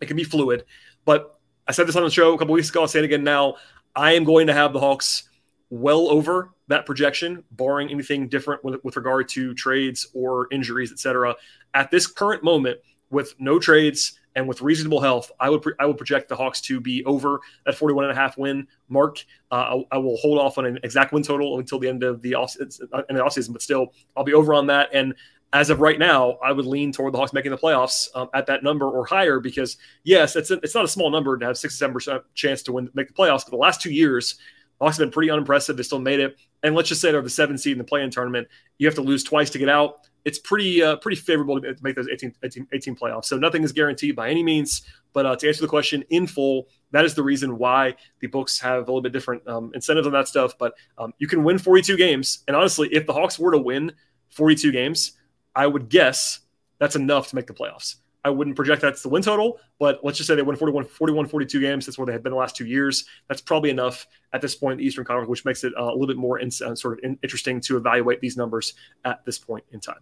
It 0.00 0.06
can 0.06 0.16
be 0.16 0.24
fluid. 0.24 0.64
But 1.04 1.38
I 1.66 1.72
said 1.72 1.86
this 1.86 1.96
on 1.96 2.04
the 2.04 2.10
show 2.10 2.32
a 2.32 2.38
couple 2.38 2.54
weeks 2.54 2.70
ago. 2.70 2.82
I'll 2.82 2.88
say 2.88 3.00
it 3.00 3.04
again 3.04 3.24
now. 3.24 3.56
I 3.94 4.12
am 4.12 4.24
going 4.24 4.46
to 4.46 4.52
have 4.52 4.72
the 4.72 4.80
Hawks 4.80 5.24
well 5.70 6.08
over 6.10 6.50
that 6.68 6.86
projection, 6.86 7.44
barring 7.52 7.90
anything 7.90 8.28
different 8.28 8.64
with, 8.64 8.82
with 8.84 8.96
regard 8.96 9.28
to 9.30 9.54
trades 9.54 10.08
or 10.14 10.48
injuries, 10.50 10.92
etc. 10.92 11.34
At 11.74 11.90
this 11.90 12.06
current 12.06 12.42
moment, 12.42 12.78
with 13.10 13.34
no 13.40 13.58
trades 13.58 14.18
and 14.36 14.46
with 14.46 14.62
reasonable 14.62 15.00
health, 15.00 15.32
I 15.40 15.50
would 15.50 15.64
I 15.80 15.86
would 15.86 15.96
project 15.96 16.28
the 16.28 16.36
Hawks 16.36 16.60
to 16.62 16.80
be 16.80 17.04
over 17.04 17.40
that 17.66 17.74
41 17.74 18.04
and 18.04 18.12
a 18.12 18.14
half 18.14 18.38
win 18.38 18.68
mark. 18.88 19.24
Uh, 19.50 19.82
I, 19.90 19.96
I, 19.96 19.98
will 19.98 20.16
hold 20.18 20.38
off 20.38 20.58
on 20.58 20.66
an 20.66 20.78
exact 20.84 21.12
win 21.12 21.24
total 21.24 21.58
until 21.58 21.80
the 21.80 21.88
end 21.88 22.04
of 22.04 22.22
the 22.22 22.36
off 22.36 22.54
uh, 22.60 23.02
in 23.08 23.16
the 23.16 23.22
offseason, 23.22 23.52
but 23.52 23.62
still 23.62 23.92
I'll 24.16 24.22
be 24.22 24.34
over 24.34 24.54
on 24.54 24.68
that. 24.68 24.90
And 24.92 25.14
as 25.52 25.70
of 25.70 25.80
right 25.80 25.98
now, 25.98 26.38
I 26.44 26.52
would 26.52 26.66
lean 26.66 26.92
toward 26.92 27.12
the 27.12 27.18
Hawks 27.18 27.32
making 27.32 27.50
the 27.50 27.58
playoffs 27.58 28.06
um, 28.14 28.28
at 28.34 28.46
that 28.46 28.62
number 28.62 28.88
or 28.88 29.04
higher 29.04 29.40
because 29.40 29.76
yes, 30.04 30.36
it's 30.36 30.50
a, 30.50 30.54
it's 30.62 30.74
not 30.74 30.84
a 30.84 30.88
small 30.88 31.10
number 31.10 31.36
to 31.36 31.46
have 31.46 31.58
67 31.58 31.92
percent 31.92 32.22
chance 32.34 32.62
to 32.64 32.72
win 32.72 32.88
make 32.94 33.08
the 33.08 33.14
playoffs. 33.14 33.44
But 33.44 33.50
the 33.50 33.56
last 33.56 33.80
two 33.80 33.90
years, 33.90 34.36
Hawks 34.80 34.96
have 34.96 35.06
been 35.06 35.12
pretty 35.12 35.30
unimpressive. 35.30 35.76
They 35.76 35.82
still 35.82 35.98
made 35.98 36.20
it. 36.20 36.36
And 36.62 36.74
let's 36.74 36.88
just 36.88 37.00
say 37.00 37.10
they're 37.10 37.22
the 37.22 37.30
seven 37.30 37.58
seed 37.58 37.72
in 37.72 37.78
the 37.78 37.84
play-in 37.84 38.10
tournament. 38.10 38.48
You 38.78 38.86
have 38.86 38.94
to 38.94 39.02
lose 39.02 39.24
twice 39.24 39.50
to 39.50 39.58
get 39.58 39.68
out. 39.68 40.06
It's 40.24 40.38
pretty 40.38 40.82
uh, 40.82 40.96
pretty 40.96 41.16
favorable 41.16 41.60
to 41.60 41.74
make 41.82 41.96
those 41.96 42.08
18, 42.08 42.34
18, 42.44 42.68
18, 42.72 42.94
playoffs. 42.94 43.24
So 43.24 43.38
nothing 43.38 43.64
is 43.64 43.72
guaranteed 43.72 44.14
by 44.14 44.30
any 44.30 44.42
means. 44.42 44.82
But 45.12 45.26
uh, 45.26 45.36
to 45.36 45.48
answer 45.48 45.62
the 45.62 45.68
question 45.68 46.04
in 46.10 46.26
full, 46.26 46.68
that 46.92 47.04
is 47.04 47.14
the 47.14 47.22
reason 47.22 47.58
why 47.58 47.96
the 48.20 48.28
books 48.28 48.60
have 48.60 48.76
a 48.76 48.80
little 48.80 49.00
bit 49.00 49.12
different 49.12 49.46
um, 49.48 49.72
incentives 49.74 50.06
on 50.06 50.12
that 50.12 50.28
stuff. 50.28 50.56
But 50.58 50.74
um, 50.98 51.12
you 51.18 51.26
can 51.26 51.42
win 51.42 51.58
42 51.58 51.96
games. 51.96 52.44
And 52.46 52.56
honestly, 52.56 52.88
if 52.92 53.06
the 53.06 53.12
Hawks 53.12 53.38
were 53.38 53.50
to 53.50 53.58
win 53.58 53.92
42 54.28 54.70
games, 54.70 55.12
I 55.54 55.66
would 55.66 55.88
guess 55.88 56.40
that's 56.78 56.96
enough 56.96 57.28
to 57.28 57.36
make 57.36 57.46
the 57.46 57.54
playoffs. 57.54 57.96
I 58.24 58.30
wouldn't 58.30 58.56
project 58.56 58.82
that's 58.82 59.02
the 59.02 59.08
win 59.08 59.22
total, 59.22 59.58
but 59.78 60.00
let's 60.02 60.18
just 60.18 60.28
say 60.28 60.34
they 60.34 60.42
win 60.42 60.56
41, 60.56 60.84
41 60.84 61.26
42 61.26 61.60
games. 61.60 61.86
That's 61.86 61.96
where 61.96 62.06
they 62.06 62.12
have 62.12 62.22
been 62.22 62.32
the 62.32 62.38
last 62.38 62.54
two 62.54 62.66
years. 62.66 63.06
That's 63.28 63.40
probably 63.40 63.70
enough 63.70 64.06
at 64.32 64.42
this 64.42 64.54
point 64.54 64.72
in 64.72 64.78
the 64.78 64.84
Eastern 64.84 65.04
Conference, 65.04 65.28
which 65.28 65.44
makes 65.44 65.64
it 65.64 65.72
uh, 65.78 65.84
a 65.84 65.92
little 65.92 66.06
bit 66.06 66.18
more 66.18 66.38
in, 66.38 66.48
uh, 66.48 66.74
sort 66.74 66.98
of 66.98 67.00
in, 67.02 67.18
interesting 67.22 67.60
to 67.62 67.76
evaluate 67.78 68.20
these 68.20 68.36
numbers 68.36 68.74
at 69.04 69.24
this 69.24 69.38
point 69.38 69.64
in 69.72 69.80
time. 69.80 70.00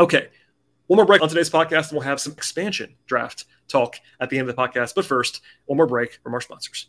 Okay, 0.00 0.28
one 0.88 0.96
more 0.96 1.06
break 1.06 1.22
on 1.22 1.28
today's 1.28 1.50
podcast, 1.50 1.90
and 1.90 1.92
we'll 1.92 2.00
have 2.00 2.20
some 2.20 2.32
expansion 2.32 2.94
draft 3.06 3.44
talk 3.68 3.96
at 4.18 4.30
the 4.30 4.38
end 4.38 4.48
of 4.48 4.56
the 4.56 4.60
podcast. 4.60 4.94
But 4.96 5.04
first, 5.04 5.40
one 5.66 5.76
more 5.76 5.86
break 5.86 6.18
from 6.22 6.34
our 6.34 6.40
sponsors. 6.40 6.88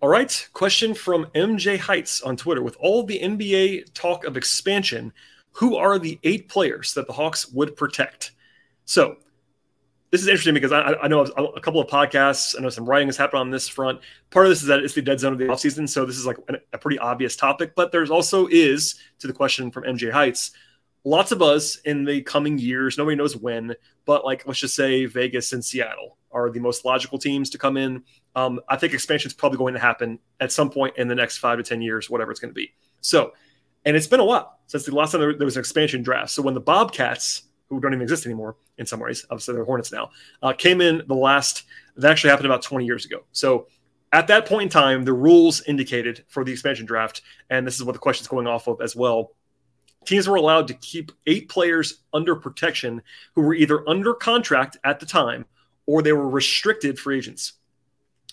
All 0.00 0.08
right, 0.08 0.48
question 0.52 0.94
from 0.94 1.26
MJ 1.34 1.78
Heights 1.78 2.20
on 2.20 2.36
Twitter. 2.36 2.62
With 2.62 2.76
all 2.78 3.02
the 3.02 3.18
NBA 3.18 3.92
talk 3.94 4.24
of 4.24 4.36
expansion, 4.36 5.12
who 5.56 5.76
are 5.76 5.98
the 5.98 6.18
eight 6.22 6.48
players 6.48 6.92
that 6.94 7.06
the 7.06 7.12
Hawks 7.14 7.50
would 7.50 7.76
protect? 7.76 8.32
So 8.84 9.16
this 10.10 10.20
is 10.20 10.28
interesting 10.28 10.52
because 10.52 10.70
I, 10.70 10.92
I 11.02 11.08
know 11.08 11.22
a 11.22 11.60
couple 11.60 11.80
of 11.80 11.88
podcasts, 11.88 12.54
I 12.56 12.62
know 12.62 12.68
some 12.68 12.84
writing 12.84 13.08
has 13.08 13.16
happened 13.16 13.40
on 13.40 13.50
this 13.50 13.66
front. 13.66 14.00
Part 14.30 14.46
of 14.46 14.50
this 14.50 14.60
is 14.60 14.68
that 14.68 14.80
it's 14.80 14.94
the 14.94 15.00
dead 15.00 15.18
zone 15.18 15.32
of 15.32 15.38
the 15.38 15.46
offseason. 15.46 15.88
So 15.88 16.04
this 16.04 16.18
is 16.18 16.26
like 16.26 16.36
a 16.72 16.78
pretty 16.78 16.98
obvious 16.98 17.36
topic, 17.36 17.74
but 17.74 17.90
there's 17.90 18.10
also 18.10 18.46
is 18.48 18.96
to 19.18 19.26
the 19.26 19.32
question 19.32 19.70
from 19.70 19.84
MJ 19.84 20.12
Heights, 20.12 20.50
lots 21.04 21.32
of 21.32 21.40
us 21.40 21.76
in 21.76 22.04
the 22.04 22.20
coming 22.22 22.58
years. 22.58 22.98
Nobody 22.98 23.16
knows 23.16 23.34
when, 23.34 23.74
but 24.04 24.26
like, 24.26 24.46
let's 24.46 24.60
just 24.60 24.76
say 24.76 25.06
Vegas 25.06 25.54
and 25.54 25.64
Seattle 25.64 26.18
are 26.32 26.50
the 26.50 26.60
most 26.60 26.84
logical 26.84 27.18
teams 27.18 27.48
to 27.50 27.58
come 27.58 27.78
in. 27.78 28.02
Um, 28.34 28.60
I 28.68 28.76
think 28.76 28.92
expansion 28.92 29.30
is 29.30 29.34
probably 29.34 29.56
going 29.56 29.72
to 29.72 29.80
happen 29.80 30.18
at 30.38 30.52
some 30.52 30.68
point 30.68 30.98
in 30.98 31.08
the 31.08 31.14
next 31.14 31.38
five 31.38 31.56
to 31.56 31.64
10 31.64 31.80
years, 31.80 32.10
whatever 32.10 32.30
it's 32.30 32.40
going 32.40 32.50
to 32.50 32.54
be. 32.54 32.74
So, 33.00 33.32
and 33.86 33.96
it's 33.96 34.06
been 34.06 34.20
a 34.20 34.24
while 34.24 34.58
since 34.66 34.84
the 34.84 34.94
last 34.94 35.12
time 35.12 35.20
there 35.20 35.46
was 35.46 35.56
an 35.56 35.60
expansion 35.60 36.02
draft. 36.02 36.30
So 36.30 36.42
when 36.42 36.52
the 36.52 36.60
Bobcats 36.60 37.44
who 37.68 37.80
don't 37.80 37.92
even 37.92 38.02
exist 38.02 38.26
anymore 38.26 38.56
in 38.78 38.86
some 38.86 39.00
ways. 39.00 39.24
Obviously, 39.30 39.54
they're 39.54 39.64
Hornets 39.64 39.92
now. 39.92 40.10
Uh, 40.42 40.52
came 40.52 40.80
in 40.80 41.02
the 41.06 41.14
last. 41.14 41.64
That 41.96 42.10
actually 42.10 42.30
happened 42.30 42.46
about 42.46 42.62
20 42.62 42.84
years 42.84 43.04
ago. 43.04 43.24
So 43.32 43.68
at 44.12 44.26
that 44.28 44.46
point 44.46 44.64
in 44.64 44.68
time, 44.68 45.04
the 45.04 45.12
rules 45.12 45.62
indicated 45.62 46.24
for 46.28 46.44
the 46.44 46.52
expansion 46.52 46.86
draft, 46.86 47.22
and 47.50 47.66
this 47.66 47.76
is 47.76 47.84
what 47.84 47.92
the 47.92 47.98
question 47.98 48.22
is 48.22 48.28
going 48.28 48.46
off 48.46 48.66
of 48.68 48.80
as 48.80 48.94
well. 48.94 49.32
Teams 50.04 50.28
were 50.28 50.36
allowed 50.36 50.68
to 50.68 50.74
keep 50.74 51.10
eight 51.26 51.48
players 51.48 52.02
under 52.12 52.36
protection 52.36 53.02
who 53.34 53.42
were 53.42 53.54
either 53.54 53.88
under 53.88 54.14
contract 54.14 54.76
at 54.84 55.00
the 55.00 55.06
time 55.06 55.44
or 55.86 56.00
they 56.02 56.12
were 56.12 56.28
restricted 56.28 56.98
free 56.98 57.18
agents 57.18 57.54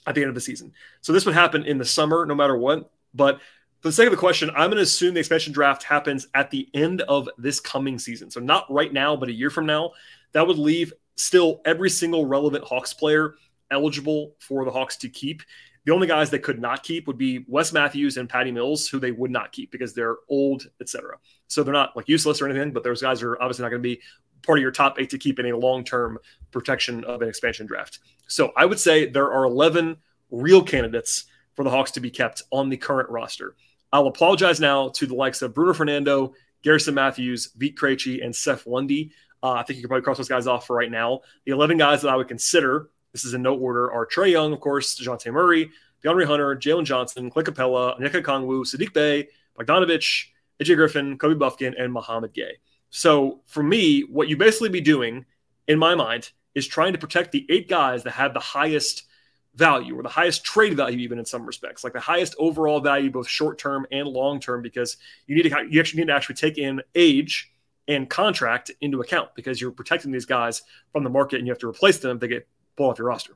at 0.05 0.13
the 0.13 0.21
end 0.21 0.29
of 0.29 0.35
the 0.35 0.41
season. 0.41 0.71
So 1.01 1.13
this 1.13 1.25
would 1.25 1.33
happen 1.33 1.63
in 1.63 1.79
the 1.79 1.85
summer, 1.85 2.25
no 2.25 2.35
matter 2.35 2.57
what. 2.57 2.91
But 3.15 3.39
for 3.83 3.89
the 3.89 3.93
sake 3.93 4.07
of 4.07 4.11
the 4.11 4.17
question, 4.17 4.49
I'm 4.51 4.69
going 4.69 4.77
to 4.77 4.83
assume 4.83 5.13
the 5.13 5.19
expansion 5.19 5.51
draft 5.51 5.83
happens 5.83 6.25
at 6.33 6.49
the 6.49 6.69
end 6.73 7.01
of 7.01 7.27
this 7.37 7.59
coming 7.59 7.99
season. 7.99 8.31
So 8.31 8.39
not 8.39 8.65
right 8.71 8.93
now, 8.93 9.17
but 9.17 9.27
a 9.27 9.33
year 9.33 9.49
from 9.49 9.65
now. 9.65 9.91
That 10.31 10.47
would 10.47 10.57
leave 10.57 10.93
still 11.17 11.59
every 11.65 11.89
single 11.89 12.25
relevant 12.25 12.63
Hawks 12.63 12.93
player 12.93 13.35
eligible 13.69 14.37
for 14.39 14.63
the 14.63 14.71
Hawks 14.71 14.95
to 14.97 15.09
keep. 15.09 15.41
The 15.83 15.91
only 15.91 16.07
guys 16.07 16.29
they 16.29 16.39
could 16.39 16.61
not 16.61 16.81
keep 16.81 17.07
would 17.07 17.17
be 17.17 17.43
Wes 17.49 17.73
Matthews 17.73 18.15
and 18.15 18.29
Patty 18.29 18.53
Mills, 18.53 18.87
who 18.87 18.99
they 18.99 19.11
would 19.11 19.31
not 19.31 19.51
keep 19.51 19.69
because 19.69 19.93
they're 19.93 20.15
old, 20.29 20.65
etc. 20.79 21.17
So 21.47 21.61
they're 21.61 21.73
not 21.73 21.93
like 21.97 22.07
useless 22.07 22.41
or 22.41 22.47
anything, 22.47 22.71
but 22.71 22.85
those 22.85 23.01
guys 23.01 23.21
are 23.21 23.35
obviously 23.41 23.63
not 23.63 23.69
going 23.69 23.83
to 23.83 23.89
be 23.89 24.01
part 24.43 24.59
of 24.59 24.61
your 24.61 24.71
top 24.71 24.97
eight 24.97 25.09
to 25.09 25.17
keep 25.17 25.39
in 25.39 25.47
a 25.47 25.57
long-term 25.57 26.19
protection 26.51 27.03
of 27.03 27.21
an 27.21 27.27
expansion 27.27 27.65
draft. 27.65 27.99
So 28.27 28.53
I 28.55 28.63
would 28.63 28.79
say 28.79 29.07
there 29.07 29.33
are 29.33 29.43
11 29.43 29.97
real 30.31 30.63
candidates 30.63 31.25
for 31.55 31.63
the 31.63 31.69
Hawks 31.69 31.91
to 31.91 31.99
be 31.99 32.09
kept 32.09 32.43
on 32.51 32.69
the 32.69 32.77
current 32.77 33.09
roster. 33.09 33.55
I'll 33.91 34.07
apologize 34.07 34.59
now 34.59 34.89
to 34.89 35.05
the 35.05 35.13
likes 35.13 35.41
of 35.41 35.53
Bruno 35.53 35.73
Fernando, 35.73 36.33
Garrison 36.63 36.95
Matthews, 36.95 37.49
Vit 37.55 37.75
Krejci, 37.75 38.23
and 38.23 38.35
Seth 38.35 38.65
Lundy. 38.65 39.11
Uh, 39.41 39.51
I 39.51 39.63
think 39.63 39.77
you 39.77 39.83
can 39.83 39.89
probably 39.89 40.03
cross 40.03 40.17
those 40.17 40.29
guys 40.29 40.47
off 40.47 40.65
for 40.65 40.75
right 40.75 40.89
now. 40.89 41.21
The 41.45 41.51
11 41.51 41.77
guys 41.77 42.01
that 42.01 42.09
I 42.09 42.15
would 42.15 42.27
consider, 42.27 42.89
this 43.11 43.25
is 43.25 43.33
in 43.33 43.41
no 43.41 43.55
order, 43.55 43.91
are 43.91 44.07
Trae 44.07 44.31
Young, 44.31 44.53
of 44.53 44.61
course, 44.61 44.99
DeJounte 44.99 45.31
Murray, 45.31 45.69
DeAndre 46.03 46.25
Hunter, 46.25 46.55
Jalen 46.55 46.85
Johnson, 46.85 47.29
Clint 47.29 47.49
Capela, 47.49 47.99
Onyeka 47.99 48.23
Okongwu, 48.23 48.65
Saddiq 48.65 48.93
Bey, 48.93 49.27
Bogdanovich, 49.59 50.25
AJ 50.61 50.75
Griffin, 50.75 51.17
Kobe 51.17 51.35
Bufkin, 51.35 51.73
and 51.79 51.93
Mouhamed 51.93 52.33
Gueye. 52.33 52.53
So 52.89 53.41
for 53.45 53.61
me, 53.61 54.01
what 54.01 54.27
you 54.27 54.37
basically 54.37 54.69
be 54.69 54.81
doing, 54.81 55.25
in 55.67 55.77
my 55.77 55.93
mind, 55.93 56.31
is 56.55 56.65
trying 56.67 56.93
to 56.93 56.99
protect 56.99 57.31
the 57.31 57.45
eight 57.49 57.67
guys 57.69 58.03
that 58.03 58.11
have 58.11 58.33
the 58.33 58.39
highest– 58.39 59.03
value 59.55 59.97
or 59.97 60.01
the 60.01 60.09
highest 60.09 60.43
trade 60.43 60.75
value 60.75 60.97
even 60.97 61.19
in 61.19 61.25
some 61.25 61.45
respects 61.45 61.83
like 61.83 61.93
the 61.93 61.99
highest 61.99 62.35
overall 62.39 62.79
value 62.79 63.11
both 63.11 63.27
short 63.27 63.59
term 63.59 63.85
and 63.91 64.07
long 64.07 64.39
term 64.39 64.63
because 64.63 64.97
you 65.27 65.35
need 65.35 65.43
to 65.43 65.67
you 65.69 65.79
actually 65.79 65.99
need 65.99 66.07
to 66.07 66.13
actually 66.13 66.35
take 66.35 66.57
in 66.57 66.81
age 66.95 67.51
and 67.87 68.09
contract 68.09 68.71
into 68.81 69.01
account 69.01 69.29
because 69.35 69.61
you're 69.61 69.71
protecting 69.71 70.11
these 70.11 70.25
guys 70.25 70.63
from 70.91 71.03
the 71.03 71.09
market 71.09 71.37
and 71.37 71.45
you 71.45 71.51
have 71.51 71.59
to 71.59 71.69
replace 71.69 71.99
them 71.99 72.17
if 72.17 72.21
they 72.21 72.27
get 72.27 72.47
pulled 72.75 72.91
off 72.91 72.97
your 72.97 73.07
roster. 73.07 73.33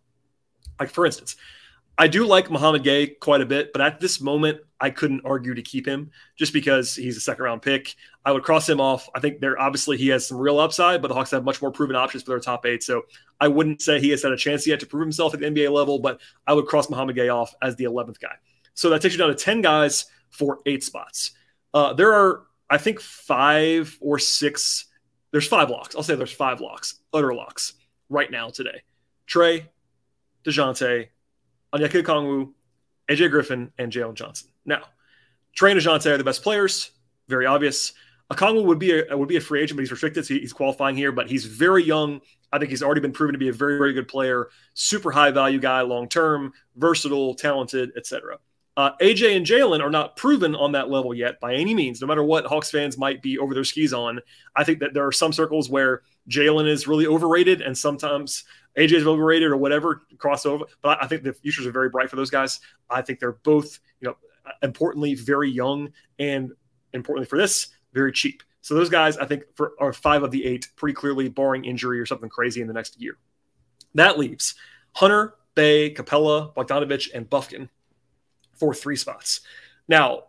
Like 0.79 0.89
for 0.89 1.05
instance 1.05 1.35
I 1.97 2.07
do 2.07 2.27
like 2.27 2.51
Mouhamed 2.51 2.83
Gueye 2.83 3.19
quite 3.19 3.41
a 3.41 3.45
bit, 3.45 3.73
but 3.73 3.81
at 3.81 3.99
this 3.99 4.21
moment, 4.21 4.59
I 4.79 4.91
couldn't 4.91 5.25
argue 5.25 5.55
to 5.55 5.61
keep 5.63 5.87
him 5.87 6.11
just 6.37 6.53
because 6.53 6.95
he's 6.95 7.17
a 7.17 7.19
second 7.19 7.43
round 7.43 7.63
pick. 7.63 7.95
I 8.23 8.31
would 8.31 8.43
cross 8.43 8.69
him 8.69 8.79
off. 8.79 9.09
I 9.15 9.19
think 9.19 9.39
there 9.39 9.59
obviously 9.59 9.97
he 9.97 10.09
has 10.09 10.27
some 10.27 10.37
real 10.37 10.59
upside, 10.59 11.01
but 11.01 11.07
the 11.07 11.15
Hawks 11.15 11.31
have 11.31 11.43
much 11.43 11.59
more 11.61 11.71
proven 11.71 11.95
options 11.95 12.23
for 12.23 12.29
their 12.29 12.39
top 12.39 12.65
eight. 12.67 12.83
So 12.83 13.03
I 13.39 13.47
wouldn't 13.47 13.81
say 13.81 13.99
he 13.99 14.09
has 14.09 14.21
had 14.21 14.31
a 14.31 14.37
chance 14.37 14.67
yet 14.67 14.79
to 14.81 14.85
prove 14.85 15.01
himself 15.01 15.33
at 15.33 15.39
the 15.39 15.47
NBA 15.47 15.71
level, 15.71 15.97
but 15.97 16.21
I 16.45 16.53
would 16.53 16.67
cross 16.67 16.87
Mouhamed 16.89 17.17
Gueye 17.17 17.33
off 17.33 17.55
as 17.61 17.75
the 17.75 17.85
11th 17.85 18.19
guy. 18.19 18.35
So 18.75 18.91
that 18.91 19.01
takes 19.01 19.15
you 19.15 19.19
down 19.19 19.29
to 19.29 19.35
10 19.35 19.61
guys 19.61 20.05
for 20.29 20.59
eight 20.67 20.83
spots. 20.83 21.31
Uh, 21.73 21.93
there 21.93 22.13
are, 22.13 22.43
I 22.69 22.77
think, 22.77 22.99
five 22.99 23.97
or 24.01 24.19
six. 24.19 24.85
There's 25.31 25.47
five 25.47 25.71
locks. 25.71 25.95
I'll 25.95 26.03
say 26.03 26.13
there's 26.13 26.31
five 26.31 26.61
locks, 26.61 26.99
utter 27.11 27.33
locks 27.33 27.73
right 28.09 28.29
now 28.29 28.49
today. 28.49 28.83
Trae, 29.27 29.65
DeJounte, 30.45 31.07
Onyeka 31.73 32.03
Okongwu, 32.03 32.51
AJ 33.09 33.31
Griffin, 33.31 33.71
and 33.77 33.91
Jalen 33.91 34.15
Johnson. 34.15 34.49
Now, 34.65 34.83
Trae 35.57 35.71
and 35.71 35.79
DeJounte 35.79 36.05
are 36.05 36.17
the 36.17 36.23
best 36.23 36.43
players. 36.43 36.91
Very 37.27 37.45
obvious. 37.45 37.93
Okongwu 38.31 38.65
would 38.65 38.79
be 38.79 38.99
a 38.99 39.17
would 39.17 39.29
be 39.29 39.37
a 39.37 39.41
free 39.41 39.61
agent, 39.61 39.77
but 39.77 39.81
he's 39.81 39.91
restricted. 39.91 40.25
So 40.25 40.33
he's 40.33 40.53
qualifying 40.53 40.95
here, 40.95 41.11
but 41.11 41.29
he's 41.29 41.45
very 41.45 41.83
young. 41.83 42.21
I 42.51 42.59
think 42.59 42.69
he's 42.69 42.83
already 42.83 43.01
been 43.01 43.11
proven 43.11 43.33
to 43.33 43.39
be 43.39 43.49
a 43.49 43.53
very, 43.53 43.77
very 43.77 43.93
good 43.93 44.07
player, 44.07 44.49
super 44.73 45.11
high 45.11 45.31
value 45.31 45.59
guy, 45.59 45.81
long 45.81 46.07
term, 46.07 46.53
versatile, 46.75 47.35
talented, 47.35 47.91
etc. 47.97 48.37
Uh, 48.77 48.91
AJ 49.01 49.35
and 49.35 49.43
Jalen 49.43 49.81
are 49.81 49.89
not 49.89 50.15
proven 50.15 50.55
on 50.55 50.73
that 50.73 50.87
level 50.87 51.11
yet 51.11 51.39
by 51.39 51.55
any 51.55 51.73
means. 51.73 51.99
No 51.99 52.05
matter 52.05 52.23
what 52.23 52.45
Hawks 52.45 52.69
fans 52.69 52.95
might 52.95 53.23
be 53.23 53.39
over 53.39 53.55
their 53.55 53.63
skis 53.63 53.91
on, 53.91 54.19
I 54.55 54.63
think 54.63 54.79
that 54.79 54.93
there 54.93 55.05
are 55.05 55.11
some 55.11 55.33
circles 55.33 55.67
where 55.67 56.03
Jalen 56.29 56.67
is 56.67 56.87
really 56.87 57.07
overrated, 57.07 57.61
and 57.61 57.75
sometimes 57.75 58.43
AJ 58.77 58.91
is 58.91 59.07
overrated 59.07 59.49
or 59.49 59.57
whatever 59.57 60.03
crossover. 60.17 60.61
But 60.83 61.03
I 61.03 61.07
think 61.07 61.23
the 61.23 61.33
futures 61.33 61.65
are 61.65 61.71
very 61.71 61.89
bright 61.89 62.07
for 62.11 62.17
those 62.17 62.29
guys. 62.29 62.59
I 62.87 63.01
think 63.01 63.19
they're 63.19 63.39
both, 63.43 63.79
you 63.99 64.09
know, 64.09 64.17
importantly 64.61 65.15
very 65.15 65.49
young 65.49 65.91
and 66.19 66.51
importantly 66.93 67.27
for 67.27 67.39
this, 67.39 67.69
very 67.93 68.11
cheap. 68.11 68.43
So 68.61 68.75
those 68.75 68.89
guys, 68.89 69.17
I 69.17 69.25
think, 69.25 69.43
for, 69.55 69.73
are 69.79 69.91
five 69.91 70.21
of 70.21 70.29
the 70.29 70.45
eight, 70.45 70.67
pretty 70.75 70.93
clearly, 70.93 71.29
barring 71.29 71.65
injury 71.65 71.99
or 71.99 72.05
something 72.05 72.29
crazy 72.29 72.61
in 72.61 72.67
the 72.67 72.73
next 72.73 73.01
year. 73.01 73.17
That 73.95 74.19
leaves 74.19 74.53
Hunter, 74.93 75.33
Bey, 75.55 75.91
Capela, 75.95 76.53
Bogdanovich, 76.53 77.09
and 77.15 77.27
Bufkin 77.27 77.69
for 78.57 78.73
three 78.73 78.95
spots. 78.95 79.41
Now, 79.87 80.23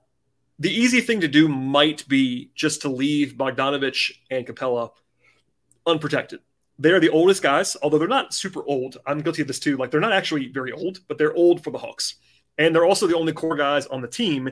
the 0.58 0.72
easy 0.72 1.00
thing 1.00 1.20
to 1.20 1.28
do 1.28 1.48
might 1.48 2.06
be 2.08 2.50
just 2.54 2.82
to 2.82 2.88
leave 2.88 3.34
Bogdanovich 3.34 4.12
and 4.30 4.46
Capela 4.46 4.90
unprotected. 5.86 6.40
They're 6.80 7.00
the 7.00 7.10
oldest 7.10 7.42
guys, 7.42 7.76
although 7.82 7.98
they're 7.98 8.08
not 8.08 8.34
super 8.34 8.64
old. 8.64 8.98
I'm 9.06 9.20
guilty 9.20 9.42
of 9.42 9.48
this 9.48 9.58
too. 9.58 9.76
Like 9.76 9.90
they're 9.90 10.00
not 10.00 10.12
actually 10.12 10.48
very 10.48 10.72
old, 10.72 11.00
but 11.08 11.18
they're 11.18 11.34
old 11.34 11.62
for 11.62 11.70
the 11.70 11.78
Hawks. 11.78 12.16
And 12.56 12.74
they're 12.74 12.84
also 12.84 13.06
the 13.06 13.16
only 13.16 13.32
core 13.32 13.56
guys 13.56 13.86
on 13.86 14.00
the 14.00 14.08
team 14.08 14.50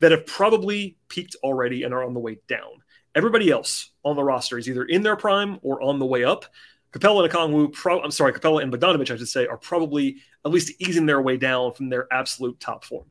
that 0.00 0.10
have 0.10 0.26
probably 0.26 0.96
peaked 1.08 1.36
already 1.42 1.82
and 1.82 1.94
are 1.94 2.04
on 2.04 2.14
the 2.14 2.20
way 2.20 2.38
down. 2.48 2.82
Everybody 3.14 3.50
else 3.50 3.90
on 4.04 4.16
the 4.16 4.24
roster 4.24 4.58
is 4.58 4.68
either 4.68 4.84
in 4.84 5.02
their 5.02 5.16
prime 5.16 5.58
or 5.62 5.80
on 5.82 5.98
the 5.98 6.06
way 6.06 6.24
up. 6.24 6.44
Capela 6.92 7.24
and 7.24 7.32
Okongwu, 7.32 7.72
pro, 7.72 8.00
I'm 8.02 8.10
sorry, 8.10 8.32
Capela 8.32 8.62
and 8.62 8.72
Bogdanovich, 8.72 9.10
I 9.10 9.16
should 9.16 9.28
say, 9.28 9.46
are 9.46 9.56
probably 9.56 10.18
at 10.44 10.50
least 10.50 10.80
easing 10.80 11.06
their 11.06 11.20
way 11.20 11.36
down 11.36 11.72
from 11.72 11.88
their 11.88 12.06
absolute 12.12 12.60
top 12.60 12.84
form. 12.84 13.06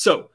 So, 0.00 0.30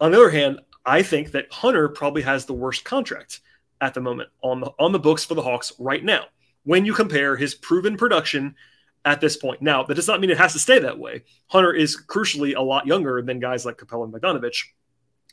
on 0.00 0.10
the 0.10 0.16
other 0.16 0.30
hand, 0.30 0.58
I 0.84 1.04
think 1.04 1.30
that 1.30 1.46
Hunter 1.52 1.88
probably 1.88 2.22
has 2.22 2.46
the 2.46 2.52
worst 2.52 2.84
contract 2.84 3.42
at 3.80 3.94
the 3.94 4.00
moment 4.00 4.28
on 4.42 4.58
the 4.58 4.72
on 4.76 4.90
the 4.90 4.98
books 4.98 5.24
for 5.24 5.34
the 5.34 5.42
Hawks 5.42 5.72
right 5.78 6.04
now. 6.04 6.24
When 6.64 6.84
you 6.84 6.94
compare 6.94 7.36
his 7.36 7.54
proven 7.54 7.96
production 7.96 8.56
at 9.04 9.20
this 9.20 9.36
point, 9.36 9.62
now 9.62 9.84
that 9.84 9.94
does 9.94 10.08
not 10.08 10.20
mean 10.20 10.30
it 10.30 10.38
has 10.38 10.52
to 10.54 10.58
stay 10.58 10.80
that 10.80 10.98
way. 10.98 11.22
Hunter 11.46 11.72
is 11.72 11.96
crucially 11.96 12.56
a 12.56 12.60
lot 12.60 12.88
younger 12.88 13.22
than 13.22 13.38
guys 13.38 13.64
like 13.64 13.76
Capela 13.76 14.02
and 14.02 14.12
Bogdanovich, 14.12 14.64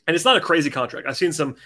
and 0.06 0.14
it's 0.14 0.24
not 0.24 0.36
a 0.36 0.40
crazy 0.40 0.70
contract. 0.70 1.08
I've 1.08 1.16
seen 1.16 1.32
some 1.32 1.56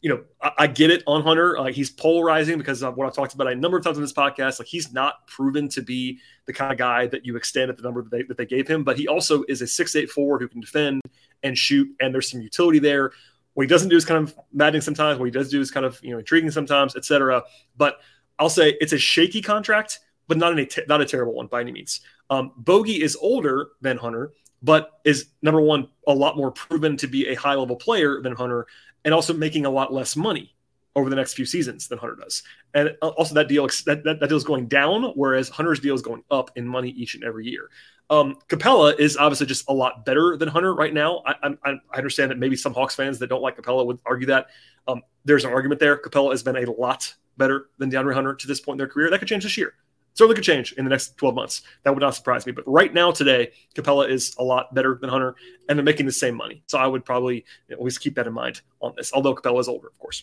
you 0.00 0.10
know, 0.10 0.24
I, 0.40 0.52
I, 0.58 0.66
get 0.66 0.90
it 0.90 1.02
on 1.06 1.22
Hunter. 1.22 1.58
Like 1.58 1.74
he's 1.74 1.90
polarizing 1.90 2.58
because 2.58 2.82
of 2.82 2.96
what 2.96 3.06
I've 3.06 3.14
talked 3.14 3.34
about 3.34 3.50
a 3.50 3.54
number 3.54 3.76
of 3.76 3.84
times 3.84 3.96
on 3.96 4.02
this 4.02 4.12
podcast. 4.12 4.58
Like 4.58 4.68
he's 4.68 4.92
not 4.92 5.26
proven 5.26 5.68
to 5.70 5.82
be 5.82 6.20
the 6.46 6.52
kind 6.52 6.70
of 6.70 6.78
guy 6.78 7.06
that 7.08 7.24
you 7.24 7.36
extend 7.36 7.70
at 7.70 7.76
the 7.76 7.82
number 7.82 8.02
that 8.02 8.10
they, 8.10 8.22
that 8.22 8.36
they 8.36 8.46
gave 8.46 8.68
him, 8.68 8.84
but 8.84 8.96
he 8.98 9.08
also 9.08 9.44
is 9.48 9.62
a 9.62 9.66
six 9.66 9.96
eight 9.96 10.10
forward 10.10 10.42
who 10.42 10.48
can 10.48 10.60
defend 10.60 11.00
and 11.42 11.56
shoot, 11.56 11.88
and 12.00 12.14
there's 12.14 12.30
some 12.30 12.40
utility 12.40 12.78
there. 12.78 13.12
What 13.54 13.64
he 13.64 13.68
doesn't 13.68 13.88
do 13.88 13.96
is 13.96 14.04
kind 14.04 14.22
of 14.22 14.36
maddening 14.52 14.82
sometimes. 14.82 15.18
What 15.18 15.24
he 15.24 15.30
does 15.30 15.50
do 15.50 15.60
is 15.60 15.70
kind 15.70 15.86
of 15.86 15.98
you 16.02 16.10
know 16.12 16.18
intriguing 16.18 16.50
sometimes, 16.50 16.96
etc. 16.96 17.42
But 17.76 17.98
I'll 18.38 18.50
say 18.50 18.76
it's 18.80 18.92
a 18.92 18.98
shaky 18.98 19.40
contract, 19.40 20.00
but 20.28 20.36
not 20.36 20.58
a 20.58 20.68
not 20.88 21.00
a 21.00 21.06
terrible 21.06 21.34
one 21.34 21.46
by 21.46 21.60
any 21.60 21.72
means. 21.72 22.00
Um, 22.28 22.52
Bogey 22.56 23.02
is 23.02 23.16
older 23.20 23.68
than 23.80 23.96
Hunter, 23.96 24.32
but 24.62 25.00
is 25.04 25.26
number 25.42 25.60
one 25.60 25.88
a 26.06 26.14
lot 26.14 26.36
more 26.36 26.50
proven 26.50 26.96
to 26.98 27.06
be 27.06 27.28
a 27.28 27.34
high 27.34 27.54
level 27.54 27.76
player 27.76 28.20
than 28.20 28.34
Hunter 28.34 28.66
and 29.04 29.14
also 29.14 29.32
making 29.32 29.64
a 29.64 29.70
lot 29.70 29.92
less 29.92 30.16
money 30.16 30.52
over 30.96 31.10
the 31.10 31.16
next 31.16 31.34
few 31.34 31.44
seasons 31.44 31.88
than 31.88 31.98
Hunter 31.98 32.16
does. 32.16 32.42
And 32.74 32.96
also 33.02 33.34
that 33.34 33.48
deal 33.48 33.66
that, 33.86 34.02
that, 34.04 34.20
that 34.20 34.28
deal 34.28 34.36
is 34.36 34.44
going 34.44 34.66
down, 34.66 35.12
whereas 35.14 35.48
Hunter's 35.48 35.78
deal 35.78 35.94
is 35.94 36.02
going 36.02 36.24
up 36.30 36.50
in 36.56 36.66
money 36.66 36.90
each 36.90 37.14
and 37.14 37.22
every 37.22 37.46
year. 37.46 37.70
Um, 38.08 38.38
Capela 38.48 38.98
is 38.98 39.16
obviously 39.16 39.46
just 39.46 39.68
a 39.68 39.72
lot 39.72 40.04
better 40.04 40.36
than 40.36 40.48
Hunter 40.48 40.74
right 40.74 40.94
now. 40.94 41.22
I, 41.26 41.34
I, 41.42 41.70
I, 41.92 41.96
understand 41.96 42.30
that 42.30 42.38
maybe 42.38 42.54
some 42.54 42.72
Hawks 42.72 42.94
fans 42.94 43.18
that 43.18 43.26
don't 43.26 43.42
like 43.42 43.56
Capela 43.56 43.84
would 43.84 43.98
argue 44.06 44.28
that. 44.28 44.46
Um, 44.86 45.02
there's 45.24 45.44
an 45.44 45.52
argument 45.52 45.80
there. 45.80 45.96
Capela 45.98 46.30
has 46.30 46.42
been 46.42 46.56
a 46.56 46.70
lot 46.70 47.12
better 47.36 47.66
than 47.78 47.90
DeAndre 47.90 48.14
Hunter 48.14 48.34
to 48.34 48.46
this 48.46 48.60
point 48.60 48.74
in 48.74 48.78
their 48.78 48.86
career. 48.86 49.10
That 49.10 49.18
could 49.18 49.28
change 49.28 49.42
this 49.42 49.56
year. 49.56 49.74
Certainly 50.14 50.36
could 50.36 50.44
change 50.44 50.72
in 50.72 50.84
the 50.84 50.88
next 50.88 51.18
12 51.18 51.34
months. 51.34 51.62
That 51.82 51.92
would 51.92 52.00
not 52.00 52.14
surprise 52.14 52.46
me. 52.46 52.52
But 52.52 52.64
right 52.66 52.94
now, 52.94 53.10
today, 53.10 53.50
Capela 53.74 54.08
is 54.08 54.34
a 54.38 54.42
lot 54.42 54.72
better 54.72 54.96
than 55.00 55.10
Hunter, 55.10 55.34
and 55.68 55.78
they're 55.78 55.84
making 55.84 56.06
the 56.06 56.12
same 56.12 56.34
money. 56.36 56.62
So 56.66 56.78
I 56.78 56.86
would 56.86 57.04
probably 57.04 57.44
always 57.76 57.98
keep 57.98 58.14
that 58.14 58.26
in 58.26 58.32
mind 58.32 58.62
on 58.80 58.94
this, 58.96 59.12
although 59.12 59.34
Capela 59.34 59.60
is 59.60 59.68
older, 59.68 59.88
of 59.88 59.98
course. 59.98 60.22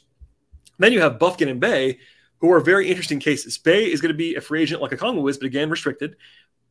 Then 0.80 0.94
you 0.94 1.02
have 1.02 1.20
Bufkin 1.20 1.50
and 1.50 1.60
Bey, 1.60 2.00
who 2.40 2.52
are 2.52 2.60
very 2.60 2.90
interesting 2.90 3.20
cases. 3.20 3.58
Bey 3.58 3.92
is 3.92 4.02
going 4.02 4.12
to 4.12 4.18
be 4.18 4.36
a 4.36 4.42
free 4.42 4.62
agent 4.64 4.82
like 4.82 4.92
Okongwu 4.92 5.30
is, 5.30 5.38
but 5.38 5.46
again, 5.46 5.70
restricted. 5.70 6.16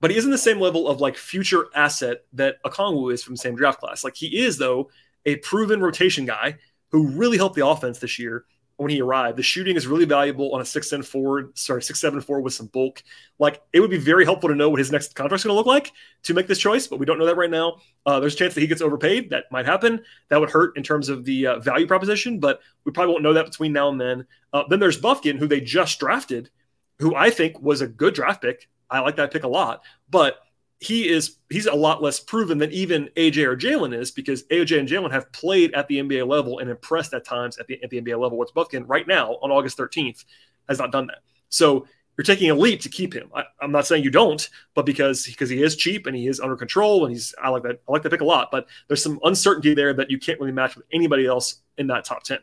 But 0.02 0.10
he 0.10 0.16
isn't 0.16 0.32
the 0.32 0.36
same 0.36 0.60
level 0.60 0.88
of 0.88 1.00
like 1.00 1.16
future 1.16 1.66
asset 1.74 2.24
that 2.32 2.62
Okongwu 2.64 3.14
is 3.14 3.22
from 3.22 3.34
the 3.34 3.38
same 3.38 3.54
draft 3.54 3.78
class. 3.78 4.02
Like 4.02 4.16
he 4.16 4.44
is, 4.44 4.58
though, 4.58 4.90
a 5.24 5.36
proven 5.36 5.80
rotation 5.80 6.26
guy 6.26 6.58
who 6.90 7.06
really 7.06 7.38
helped 7.38 7.54
the 7.54 7.64
offense 7.64 8.00
this 8.00 8.18
year 8.18 8.44
when 8.78 8.90
he 8.90 9.00
arrived. 9.00 9.38
The 9.38 9.44
shooting 9.44 9.76
is 9.76 9.86
really 9.86 10.04
valuable 10.04 10.52
on 10.54 10.60
a 10.60 10.64
six 10.64 10.90
ten 10.90 11.02
forward, 11.02 11.56
sorry, 11.56 11.82
six 11.82 12.00
seven 12.00 12.20
four 12.20 12.40
with 12.40 12.52
some 12.52 12.66
bulk. 12.66 13.04
Like 13.38 13.62
it 13.72 13.78
would 13.78 13.90
be 13.90 13.98
very 13.98 14.24
helpful 14.24 14.48
to 14.48 14.56
know 14.56 14.68
what 14.68 14.80
his 14.80 14.90
next 14.90 15.14
contract's 15.14 15.44
going 15.44 15.52
to 15.52 15.56
look 15.56 15.66
like 15.66 15.92
to 16.24 16.34
make 16.34 16.48
this 16.48 16.58
choice, 16.58 16.88
but 16.88 16.98
we 16.98 17.06
don't 17.06 17.20
know 17.20 17.26
that 17.26 17.36
right 17.36 17.48
now. 17.48 17.76
Uh, 18.04 18.18
there's 18.18 18.34
a 18.34 18.36
chance 18.36 18.54
that 18.54 18.60
he 18.60 18.66
gets 18.66 18.82
overpaid. 18.82 19.30
That 19.30 19.44
might 19.52 19.66
happen. 19.66 20.02
That 20.30 20.40
would 20.40 20.50
hurt 20.50 20.76
in 20.76 20.82
terms 20.82 21.10
of 21.10 21.24
the 21.24 21.46
uh, 21.46 21.58
value 21.60 21.86
proposition, 21.86 22.40
but 22.40 22.60
we 22.84 22.90
probably 22.90 23.12
won't 23.12 23.22
know 23.22 23.34
that 23.34 23.46
between 23.46 23.72
now 23.72 23.88
and 23.88 24.00
then. 24.00 24.26
Uh, 24.52 24.64
then 24.68 24.80
there's 24.80 25.00
Bufkin, 25.00 25.38
who 25.38 25.46
they 25.46 25.60
just 25.60 26.00
drafted, 26.00 26.50
who 26.98 27.14
I 27.14 27.30
think 27.30 27.62
was 27.62 27.82
a 27.82 27.86
good 27.86 28.14
draft 28.14 28.42
pick. 28.42 28.68
I 28.92 29.00
like 29.00 29.16
that 29.16 29.32
pick 29.32 29.44
a 29.44 29.48
lot, 29.48 29.82
but 30.10 30.38
he 30.78 31.08
is 31.08 31.36
he's 31.48 31.66
a 31.66 31.74
lot 31.74 32.02
less 32.02 32.18
proven 32.18 32.58
than 32.58 32.72
even 32.72 33.08
AJ 33.16 33.44
or 33.46 33.56
Jalen 33.56 33.96
is 33.96 34.10
because 34.10 34.42
AJ 34.44 34.80
and 34.80 34.88
Jalen 34.88 35.12
have 35.12 35.30
played 35.32 35.72
at 35.74 35.86
the 35.86 35.98
NBA 35.98 36.26
level 36.26 36.58
and 36.58 36.68
impressed 36.68 37.14
at 37.14 37.24
times 37.24 37.56
at 37.58 37.68
the, 37.68 37.82
at 37.84 37.90
the 37.90 38.00
NBA 38.00 38.20
level. 38.20 38.36
What's 38.36 38.52
Bufkin 38.52 38.84
right 38.88 39.06
now 39.06 39.34
on 39.42 39.52
August 39.52 39.78
13th 39.78 40.24
has 40.68 40.80
not 40.80 40.90
done 40.90 41.06
that. 41.06 41.18
So 41.50 41.86
you're 42.16 42.24
taking 42.24 42.50
a 42.50 42.54
leap 42.54 42.80
to 42.80 42.88
keep 42.88 43.14
him. 43.14 43.30
I, 43.34 43.44
am 43.62 43.70
not 43.70 43.86
saying 43.86 44.02
you 44.02 44.10
don't, 44.10 44.46
but 44.74 44.84
because 44.84 45.24
because 45.24 45.48
he 45.48 45.62
is 45.62 45.76
cheap 45.76 46.06
and 46.06 46.16
he 46.16 46.26
is 46.26 46.40
under 46.40 46.56
control 46.56 47.04
and 47.04 47.14
he's 47.14 47.32
I 47.40 47.48
like 47.48 47.62
that 47.62 47.80
I 47.88 47.92
like 47.92 48.02
that 48.02 48.10
pick 48.10 48.20
a 48.20 48.24
lot. 48.24 48.48
But 48.50 48.66
there's 48.88 49.02
some 49.02 49.20
uncertainty 49.22 49.74
there 49.74 49.94
that 49.94 50.10
you 50.10 50.18
can't 50.18 50.40
really 50.40 50.52
match 50.52 50.76
with 50.76 50.86
anybody 50.92 51.26
else 51.26 51.60
in 51.78 51.86
that 51.86 52.04
top 52.04 52.24
ten. 52.24 52.38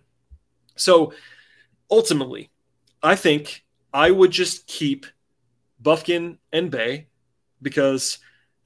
So 0.78 1.14
ultimately, 1.92 2.52
I 3.04 3.16
think 3.16 3.66
I 3.94 4.12
would 4.12 4.32
just 4.32 4.66
keep 4.66 5.06
Bufkin 5.82 6.38
and 6.52 6.70
Bey 6.70 7.08
because 7.62 8.20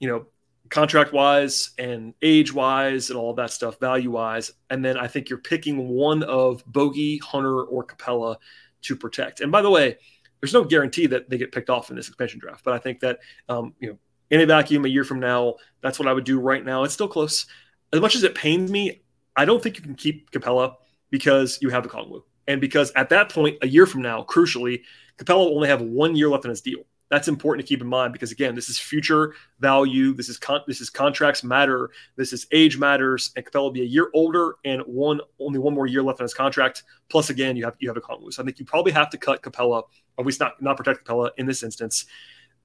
you 0.04 0.08
know, 0.08 0.26
contract 0.68 1.12
wise 1.12 1.70
and 1.78 2.14
age 2.20 2.52
wise 2.52 3.10
and 3.10 3.18
all 3.18 3.32
that 3.34 3.50
stuff, 3.50 3.80
value 3.80 4.10
wise. 4.10 4.50
And 4.68 4.84
then 4.84 4.98
I 4.98 5.06
think 5.06 5.30
you're 5.30 5.38
picking 5.38 5.88
one 5.88 6.22
of 6.22 6.62
Bogey, 6.66 7.18
Hunter, 7.18 7.62
or 7.62 7.84
Capela 7.84 8.36
to 8.82 8.96
protect. 8.96 9.40
And 9.40 9.50
by 9.50 9.62
the 9.62 9.70
way, 9.70 9.96
there's 10.40 10.52
no 10.52 10.64
guarantee 10.64 11.06
that 11.06 11.30
they 11.30 11.38
get 11.38 11.52
picked 11.52 11.70
off 11.70 11.88
in 11.88 11.96
this 11.96 12.08
expansion 12.08 12.38
draft, 12.38 12.64
but 12.64 12.74
I 12.74 12.78
think 12.78 13.00
that, 13.00 13.20
um, 13.48 13.72
you 13.80 13.88
know, 13.90 13.98
in 14.30 14.40
a 14.40 14.46
vacuum 14.46 14.84
a 14.84 14.88
year 14.88 15.04
from 15.04 15.20
now, 15.20 15.54
that's 15.80 15.98
what 15.98 16.08
I 16.08 16.12
would 16.12 16.24
do 16.24 16.38
right 16.38 16.64
now. 16.64 16.84
It's 16.84 16.92
still 16.92 17.08
close. 17.08 17.46
As 17.92 18.00
much 18.00 18.14
as 18.14 18.24
it 18.24 18.34
pains 18.34 18.70
me, 18.70 19.02
I 19.36 19.44
don't 19.44 19.62
think 19.62 19.78
you 19.78 19.82
can 19.82 19.94
keep 19.94 20.30
Capela 20.32 20.74
because 21.10 21.58
you 21.62 21.70
have 21.70 21.82
the 21.82 21.88
Okongwu. 21.88 22.24
And 22.46 22.60
because 22.60 22.92
at 22.94 23.08
that 23.08 23.30
point, 23.30 23.56
a 23.62 23.66
year 23.66 23.86
from 23.86 24.02
now, 24.02 24.22
crucially, 24.22 24.82
Capela 25.16 25.46
will 25.46 25.56
only 25.56 25.68
have 25.68 25.80
one 25.80 26.14
year 26.14 26.28
left 26.28 26.44
in 26.44 26.50
his 26.50 26.60
deal. 26.60 26.84
That's 27.10 27.28
important 27.28 27.66
to 27.66 27.68
keep 27.68 27.80
in 27.80 27.86
mind 27.86 28.12
because 28.12 28.32
again, 28.32 28.54
this 28.54 28.68
is 28.68 28.78
future 28.78 29.34
value. 29.60 30.14
This 30.14 30.28
is 30.28 30.38
con- 30.38 30.62
this 30.66 30.80
is 30.80 30.90
contracts 30.90 31.44
matter. 31.44 31.90
This 32.16 32.32
is 32.32 32.46
age 32.50 32.78
matters. 32.78 33.30
And 33.36 33.44
Capela 33.44 33.62
will 33.62 33.70
be 33.70 33.82
a 33.82 33.86
year 33.86 34.08
older 34.14 34.56
and 34.64 34.82
one 34.82 35.20
only 35.38 35.58
one 35.58 35.74
more 35.74 35.86
year 35.86 36.02
left 36.02 36.20
on 36.20 36.24
his 36.24 36.34
contract. 36.34 36.84
Plus, 37.10 37.30
again, 37.30 37.56
you 37.56 37.64
have 37.64 37.76
you 37.78 37.88
have 37.88 37.96
a 37.96 38.00
Okongwu. 38.00 38.32
So 38.32 38.42
I 38.42 38.44
think 38.44 38.58
you 38.58 38.64
probably 38.64 38.92
have 38.92 39.10
to 39.10 39.18
cut 39.18 39.42
Capela, 39.42 39.82
at 40.18 40.24
least 40.24 40.40
not 40.40 40.60
not 40.62 40.76
protect 40.76 41.06
Capela 41.06 41.30
in 41.36 41.46
this 41.46 41.62
instance. 41.62 42.06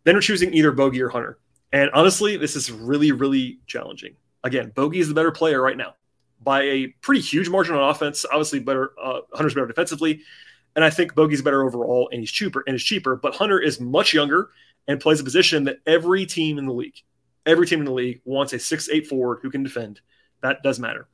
Then 0.06 0.16
we're 0.16 0.22
choosing 0.22 0.54
either 0.54 0.72
Bogey 0.72 1.02
or 1.02 1.10
Hunter. 1.10 1.38
And 1.74 1.92
honestly, 1.94 2.38
this 2.38 2.56
is 2.56 2.72
really 2.72 3.12
really 3.12 3.60
challenging. 3.68 4.16
Again, 4.44 4.72
Bogey 4.74 5.00
is 5.00 5.10
the 5.10 5.14
better 5.14 5.32
player 5.32 5.62
right 5.62 5.78
now 5.78 5.96
by 6.42 6.62
a 6.62 6.88
pretty 7.02 7.22
huge 7.22 7.50
margin 7.50 7.76
on 7.76 7.90
offense. 7.90 8.26
Obviously, 8.26 8.60
better 8.60 8.94
uh, 9.02 9.20
Hunter's 9.34 9.54
better 9.54 9.68
defensively. 9.68 10.22
And 10.76 10.86
I 10.86 10.90
think 10.90 11.16
Bogey's 11.16 11.42
better 11.42 11.64
overall 11.64 12.10
and 12.12 12.20
he's 12.20 12.32
cheaper 12.32 12.64
and 12.66 12.76
is 12.76 12.84
cheaper. 12.84 13.16
But 13.16 13.36
Hunter 13.36 13.60
is 13.60 13.80
much 13.80 14.14
younger 14.14 14.50
and 14.88 15.00
plays 15.00 15.20
a 15.20 15.24
position 15.24 15.66
that 15.66 15.80
every 15.86 16.26
team 16.26 16.58
in 16.58 16.66
the 16.66 16.74
league, 16.74 16.98
every 17.46 17.68
team 17.68 17.80
in 17.80 17.86
the 17.86 17.92
league 17.92 18.22
wants 18.26 18.54
a 18.54 18.60
six 18.60 18.90
eight 18.90 19.08
forward 19.08 19.40
who 19.42 19.50
can 19.50 19.64
defend. 19.64 20.02
That 20.42 20.64
does 20.64 20.80
matter. 20.80 21.08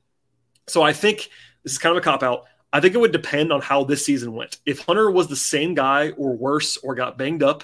So 0.67 0.81
I 0.81 0.93
think 0.93 1.29
this 1.63 1.73
is 1.73 1.77
kind 1.77 1.95
of 1.95 2.01
a 2.01 2.03
cop 2.03 2.23
out. 2.23 2.45
I 2.73 2.79
think 2.79 2.93
it 2.93 2.99
would 2.99 3.11
depend 3.11 3.53
on 3.53 3.61
how 3.61 3.85
this 3.85 4.05
season 4.05 4.33
went. 4.33 4.57
If 4.65 4.79
Hunter 4.79 5.09
was 5.09 5.27
the 5.27 5.35
same 5.35 5.75
guy 5.75 6.11
or 6.11 6.35
worse 6.35 6.77
or 6.77 6.93
got 6.93 7.17
banged 7.17 7.41
up, 7.41 7.63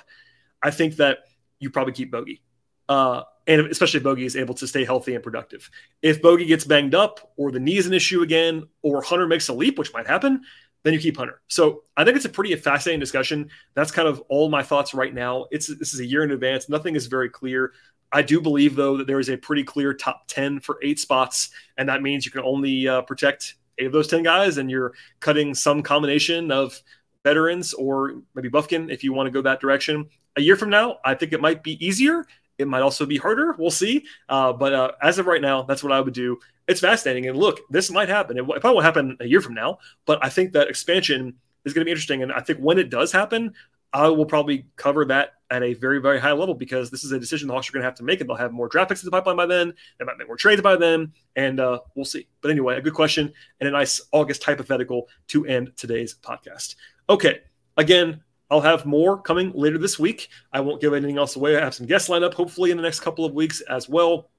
I 0.63 0.71
think 0.71 0.95
that 0.97 1.19
you 1.59 1.69
probably 1.69 1.93
keep 1.93 2.11
Bogey. 2.11 2.41
Uh, 2.87 3.23
and 3.47 3.67
especially 3.67 3.97
if 3.97 4.03
Bogey 4.03 4.25
is 4.25 4.35
able 4.35 4.53
to 4.55 4.67
stay 4.67 4.85
healthy 4.85 5.15
and 5.15 5.23
productive. 5.23 5.69
If 6.01 6.21
Bogey 6.21 6.45
gets 6.45 6.63
banged 6.63 6.95
up 6.95 7.33
or 7.37 7.51
the 7.51 7.59
knee 7.59 7.77
is 7.77 7.87
an 7.87 7.93
issue 7.93 8.21
again, 8.21 8.67
or 8.81 9.01
Hunter 9.01 9.27
makes 9.27 9.49
a 9.49 9.53
leap, 9.53 9.77
which 9.79 9.93
might 9.93 10.07
happen, 10.07 10.41
then 10.83 10.93
you 10.93 10.99
keep 10.99 11.17
Hunter. 11.17 11.41
So 11.47 11.83
I 11.95 12.03
think 12.03 12.15
it's 12.15 12.25
a 12.25 12.29
pretty 12.29 12.55
fascinating 12.55 12.99
discussion. 12.99 13.49
That's 13.75 13.91
kind 13.91 14.07
of 14.07 14.19
all 14.29 14.49
my 14.49 14.63
thoughts 14.63 14.93
right 14.93 15.13
now. 15.13 15.45
It's 15.51 15.67
this 15.67 15.93
is 15.93 15.99
a 15.99 16.05
year 16.05 16.23
in 16.23 16.31
advance. 16.31 16.69
Nothing 16.69 16.95
is 16.95 17.07
very 17.07 17.29
clear. 17.29 17.73
I 18.11 18.21
do 18.21 18.41
believe 18.41 18.75
though 18.75 18.97
that 18.97 19.07
there 19.07 19.19
is 19.19 19.29
a 19.29 19.37
pretty 19.37 19.63
clear 19.63 19.93
top 19.93 20.23
ten 20.27 20.59
for 20.59 20.79
eight 20.83 20.99
spots, 20.99 21.51
and 21.77 21.87
that 21.87 22.01
means 22.01 22.25
you 22.25 22.31
can 22.31 22.41
only 22.41 22.87
uh, 22.87 23.01
protect 23.03 23.55
eight 23.77 23.85
of 23.85 23.93
those 23.93 24.07
ten 24.07 24.23
guys, 24.23 24.57
and 24.57 24.69
you're 24.69 24.93
cutting 25.19 25.53
some 25.53 25.81
combination 25.81 26.51
of 26.51 26.81
veterans 27.23 27.73
or 27.73 28.15
maybe 28.33 28.49
Bufkin 28.49 28.91
if 28.91 29.03
you 29.03 29.13
want 29.13 29.27
to 29.27 29.31
go 29.31 29.41
that 29.41 29.59
direction. 29.59 30.09
A 30.37 30.41
year 30.41 30.55
from 30.55 30.69
now, 30.69 30.97
I 31.05 31.13
think 31.13 31.33
it 31.33 31.41
might 31.41 31.61
be 31.61 31.85
easier. 31.85 32.25
It 32.61 32.67
might 32.67 32.81
also 32.81 33.05
be 33.05 33.17
harder. 33.17 33.55
We'll 33.57 33.71
see. 33.71 34.05
Uh, 34.29 34.53
but 34.53 34.73
uh, 34.73 34.91
as 35.01 35.19
of 35.19 35.27
right 35.27 35.41
now, 35.41 35.63
that's 35.63 35.83
what 35.83 35.91
I 35.91 35.99
would 35.99 36.13
do 36.13 36.39
it's 36.67 36.79
fascinating. 36.79 37.27
And 37.27 37.37
look, 37.37 37.59
this 37.69 37.91
might 37.91 38.09
happen. 38.09 38.37
It, 38.37 38.45
probably 38.45 38.73
won't 38.73 38.85
happen 38.85 39.17
a 39.19 39.25
year 39.25 39.41
from 39.41 39.53
now, 39.53 39.79
but 40.05 40.23
I 40.23 40.29
think 40.29 40.53
that 40.53 40.69
expansion 40.69 41.35
is 41.65 41.73
going 41.73 41.81
to 41.81 41.85
be 41.85 41.91
interesting. 41.91 42.23
And 42.23 42.31
I 42.31 42.39
think 42.39 42.59
when 42.59 42.79
it 42.79 42.89
does 42.89 43.11
happen, 43.11 43.53
I 43.93 44.07
will 44.07 44.25
probably 44.25 44.67
cover 44.77 45.03
that 45.05 45.33
at 45.49 45.63
a 45.63 45.73
very, 45.73 45.99
very 45.99 46.17
high 46.17 46.31
level 46.31 46.55
because 46.55 46.89
this 46.89 47.03
is 47.03 47.11
a 47.11 47.19
decision 47.19 47.49
the 47.49 47.53
Hawks 47.53 47.69
are 47.69 47.73
going 47.73 47.81
to 47.81 47.87
have 47.87 47.95
to 47.95 48.03
make, 48.03 48.21
and 48.21 48.29
they'll 48.29 48.37
have 48.37 48.53
more 48.53 48.69
draft 48.69 48.87
picks 48.87 49.03
in 49.03 49.07
the 49.07 49.11
pipeline 49.11 49.35
by 49.35 49.45
then. 49.45 49.73
They 49.99 50.05
might 50.05 50.17
make 50.17 50.27
more 50.27 50.37
trades 50.37 50.61
by 50.61 50.77
then, 50.77 51.11
and 51.35 51.59
uh, 51.59 51.79
we'll 51.93 52.05
see. 52.05 52.27
But 52.39 52.51
anyway, 52.51 52.77
a 52.77 52.81
good 52.81 52.93
question 52.93 53.33
and 53.59 53.67
a 53.67 53.71
nice 53.71 53.99
August 54.13 54.43
hypothetical 54.45 55.09
to 55.27 55.45
end 55.45 55.73
today's 55.75 56.15
podcast. 56.15 56.75
Okay, 57.09 57.41
again, 57.75 58.23
I'll 58.51 58.61
have 58.61 58.85
more 58.85 59.19
coming 59.19 59.51
later 59.55 59.79
this 59.79 59.97
week. 59.97 60.29
I 60.53 60.59
won't 60.59 60.81
give 60.81 60.93
anything 60.93 61.17
else 61.17 61.35
away. 61.35 61.57
I 61.57 61.61
have 61.61 61.73
some 61.73 61.87
guests 61.87 62.09
lined 62.09 62.23
up, 62.23 62.33
hopefully 62.33 62.69
in 62.69 62.77
the 62.77 62.83
next 62.83 62.99
couple 62.99 63.25
of 63.25 63.33
weeks 63.33 63.61
as 63.61 63.89
well 63.89 64.29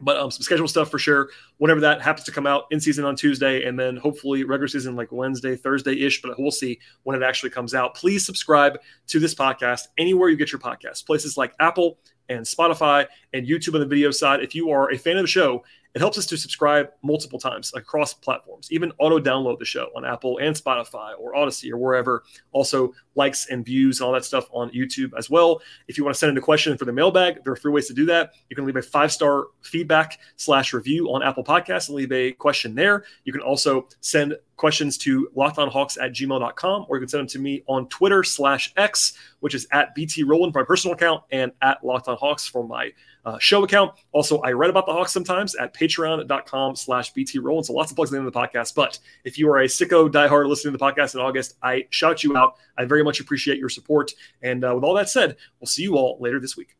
but 0.00 0.16
um, 0.16 0.30
some 0.30 0.42
schedule 0.42 0.68
stuff 0.68 0.90
for 0.90 0.98
sure. 0.98 1.30
Whenever 1.58 1.80
that 1.80 2.02
happens 2.02 2.24
to 2.26 2.32
come 2.32 2.46
out 2.46 2.64
in 2.70 2.80
season 2.80 3.04
on 3.04 3.16
Tuesday, 3.16 3.64
and 3.64 3.78
then 3.78 3.96
hopefully 3.96 4.44
regular 4.44 4.68
season 4.68 4.96
like 4.96 5.10
Wednesday, 5.12 5.56
Thursday 5.56 6.00
ish. 6.00 6.20
But 6.22 6.38
we'll 6.38 6.50
see 6.50 6.78
when 7.04 7.20
it 7.20 7.24
actually 7.24 7.50
comes 7.50 7.74
out. 7.74 7.94
Please 7.94 8.24
subscribe 8.24 8.78
to 9.08 9.18
this 9.18 9.34
podcast 9.34 9.88
anywhere 9.98 10.28
you 10.28 10.36
get 10.36 10.52
your 10.52 10.60
podcasts, 10.60 11.04
places 11.04 11.36
like 11.36 11.54
Apple 11.60 11.98
and 12.28 12.44
Spotify 12.44 13.06
and 13.32 13.46
YouTube 13.46 13.74
on 13.74 13.80
the 13.80 13.86
video 13.86 14.10
side. 14.10 14.40
If 14.42 14.54
you 14.54 14.70
are 14.70 14.90
a 14.90 14.98
fan 14.98 15.16
of 15.16 15.22
the 15.22 15.28
show 15.28 15.64
it 15.94 16.00
helps 16.00 16.18
us 16.18 16.26
to 16.26 16.36
subscribe 16.36 16.88
multiple 17.02 17.38
times 17.38 17.72
across 17.74 18.12
platforms, 18.12 18.68
even 18.72 18.92
auto 18.98 19.20
download 19.20 19.60
the 19.60 19.64
show 19.64 19.90
on 19.96 20.04
Apple 20.04 20.38
and 20.38 20.54
Spotify 20.56 21.12
or 21.18 21.36
Odyssey 21.36 21.72
or 21.72 21.78
wherever. 21.78 22.24
Also, 22.52 22.92
likes 23.14 23.46
and 23.48 23.64
views 23.64 24.00
and 24.00 24.06
all 24.06 24.12
that 24.12 24.24
stuff 24.24 24.48
on 24.50 24.70
YouTube 24.70 25.12
as 25.16 25.30
well. 25.30 25.62
If 25.86 25.96
you 25.96 26.04
want 26.04 26.14
to 26.14 26.18
send 26.18 26.30
in 26.30 26.38
a 26.38 26.40
question 26.40 26.76
for 26.76 26.84
the 26.84 26.92
mailbag, 26.92 27.44
there 27.44 27.52
are 27.52 27.56
three 27.56 27.70
ways 27.70 27.86
to 27.86 27.94
do 27.94 28.06
that. 28.06 28.32
You 28.50 28.56
can 28.56 28.66
leave 28.66 28.74
a 28.74 28.82
five 28.82 29.12
star 29.12 29.46
feedback 29.62 30.18
slash 30.34 30.72
review 30.72 31.12
on 31.12 31.22
Apple 31.22 31.44
Podcasts 31.44 31.88
and 31.88 31.96
leave 31.96 32.10
a 32.10 32.32
question 32.32 32.74
there. 32.74 33.04
You 33.24 33.32
can 33.32 33.42
also 33.42 33.86
send 34.00 34.36
questions 34.56 34.98
to 34.98 35.28
lockedonhawks 35.36 36.00
at 36.00 36.12
gmail.com 36.12 36.86
or 36.88 36.96
you 36.96 37.00
can 37.00 37.08
send 37.08 37.20
them 37.20 37.26
to 37.28 37.38
me 37.38 37.62
on 37.66 37.88
Twitter 37.88 38.24
slash 38.24 38.72
X, 38.76 39.14
which 39.40 39.54
is 39.54 39.66
at 39.72 39.94
BT 39.94 40.24
Rowland 40.24 40.52
for 40.52 40.60
my 40.60 40.64
personal 40.64 40.94
account 40.94 41.22
and 41.30 41.52
at 41.62 41.82
lockedonhawks 41.82 42.50
for 42.50 42.66
my 42.66 42.90
uh, 43.24 43.38
show 43.38 43.64
account. 43.64 43.92
Also, 44.12 44.38
I 44.38 44.52
write 44.52 44.70
about 44.70 44.86
the 44.86 44.92
Hawks 44.92 45.12
sometimes 45.12 45.54
at 45.54 45.74
patreon.com 45.74 46.76
slash 46.76 47.12
BT 47.12 47.38
Rowland. 47.38 47.66
So 47.66 47.72
lots 47.72 47.90
of 47.90 47.96
plugs 47.96 48.12
in 48.12 48.24
the 48.24 48.32
podcast. 48.32 48.74
But 48.74 48.98
if 49.24 49.38
you 49.38 49.48
are 49.50 49.60
a 49.60 49.66
sicko 49.66 50.10
diehard 50.10 50.48
listening 50.48 50.72
to 50.72 50.78
the 50.78 50.84
podcast 50.84 51.14
in 51.14 51.20
August, 51.20 51.56
I 51.62 51.86
shout 51.90 52.22
you 52.22 52.36
out. 52.36 52.56
I 52.76 52.84
very 52.84 53.02
much 53.02 53.20
appreciate 53.20 53.58
your 53.58 53.68
support. 53.68 54.12
And 54.42 54.64
uh, 54.64 54.72
with 54.74 54.84
all 54.84 54.94
that 54.94 55.08
said, 55.08 55.36
we'll 55.60 55.66
see 55.66 55.82
you 55.82 55.96
all 55.96 56.18
later 56.20 56.40
this 56.40 56.56
week. 56.56 56.76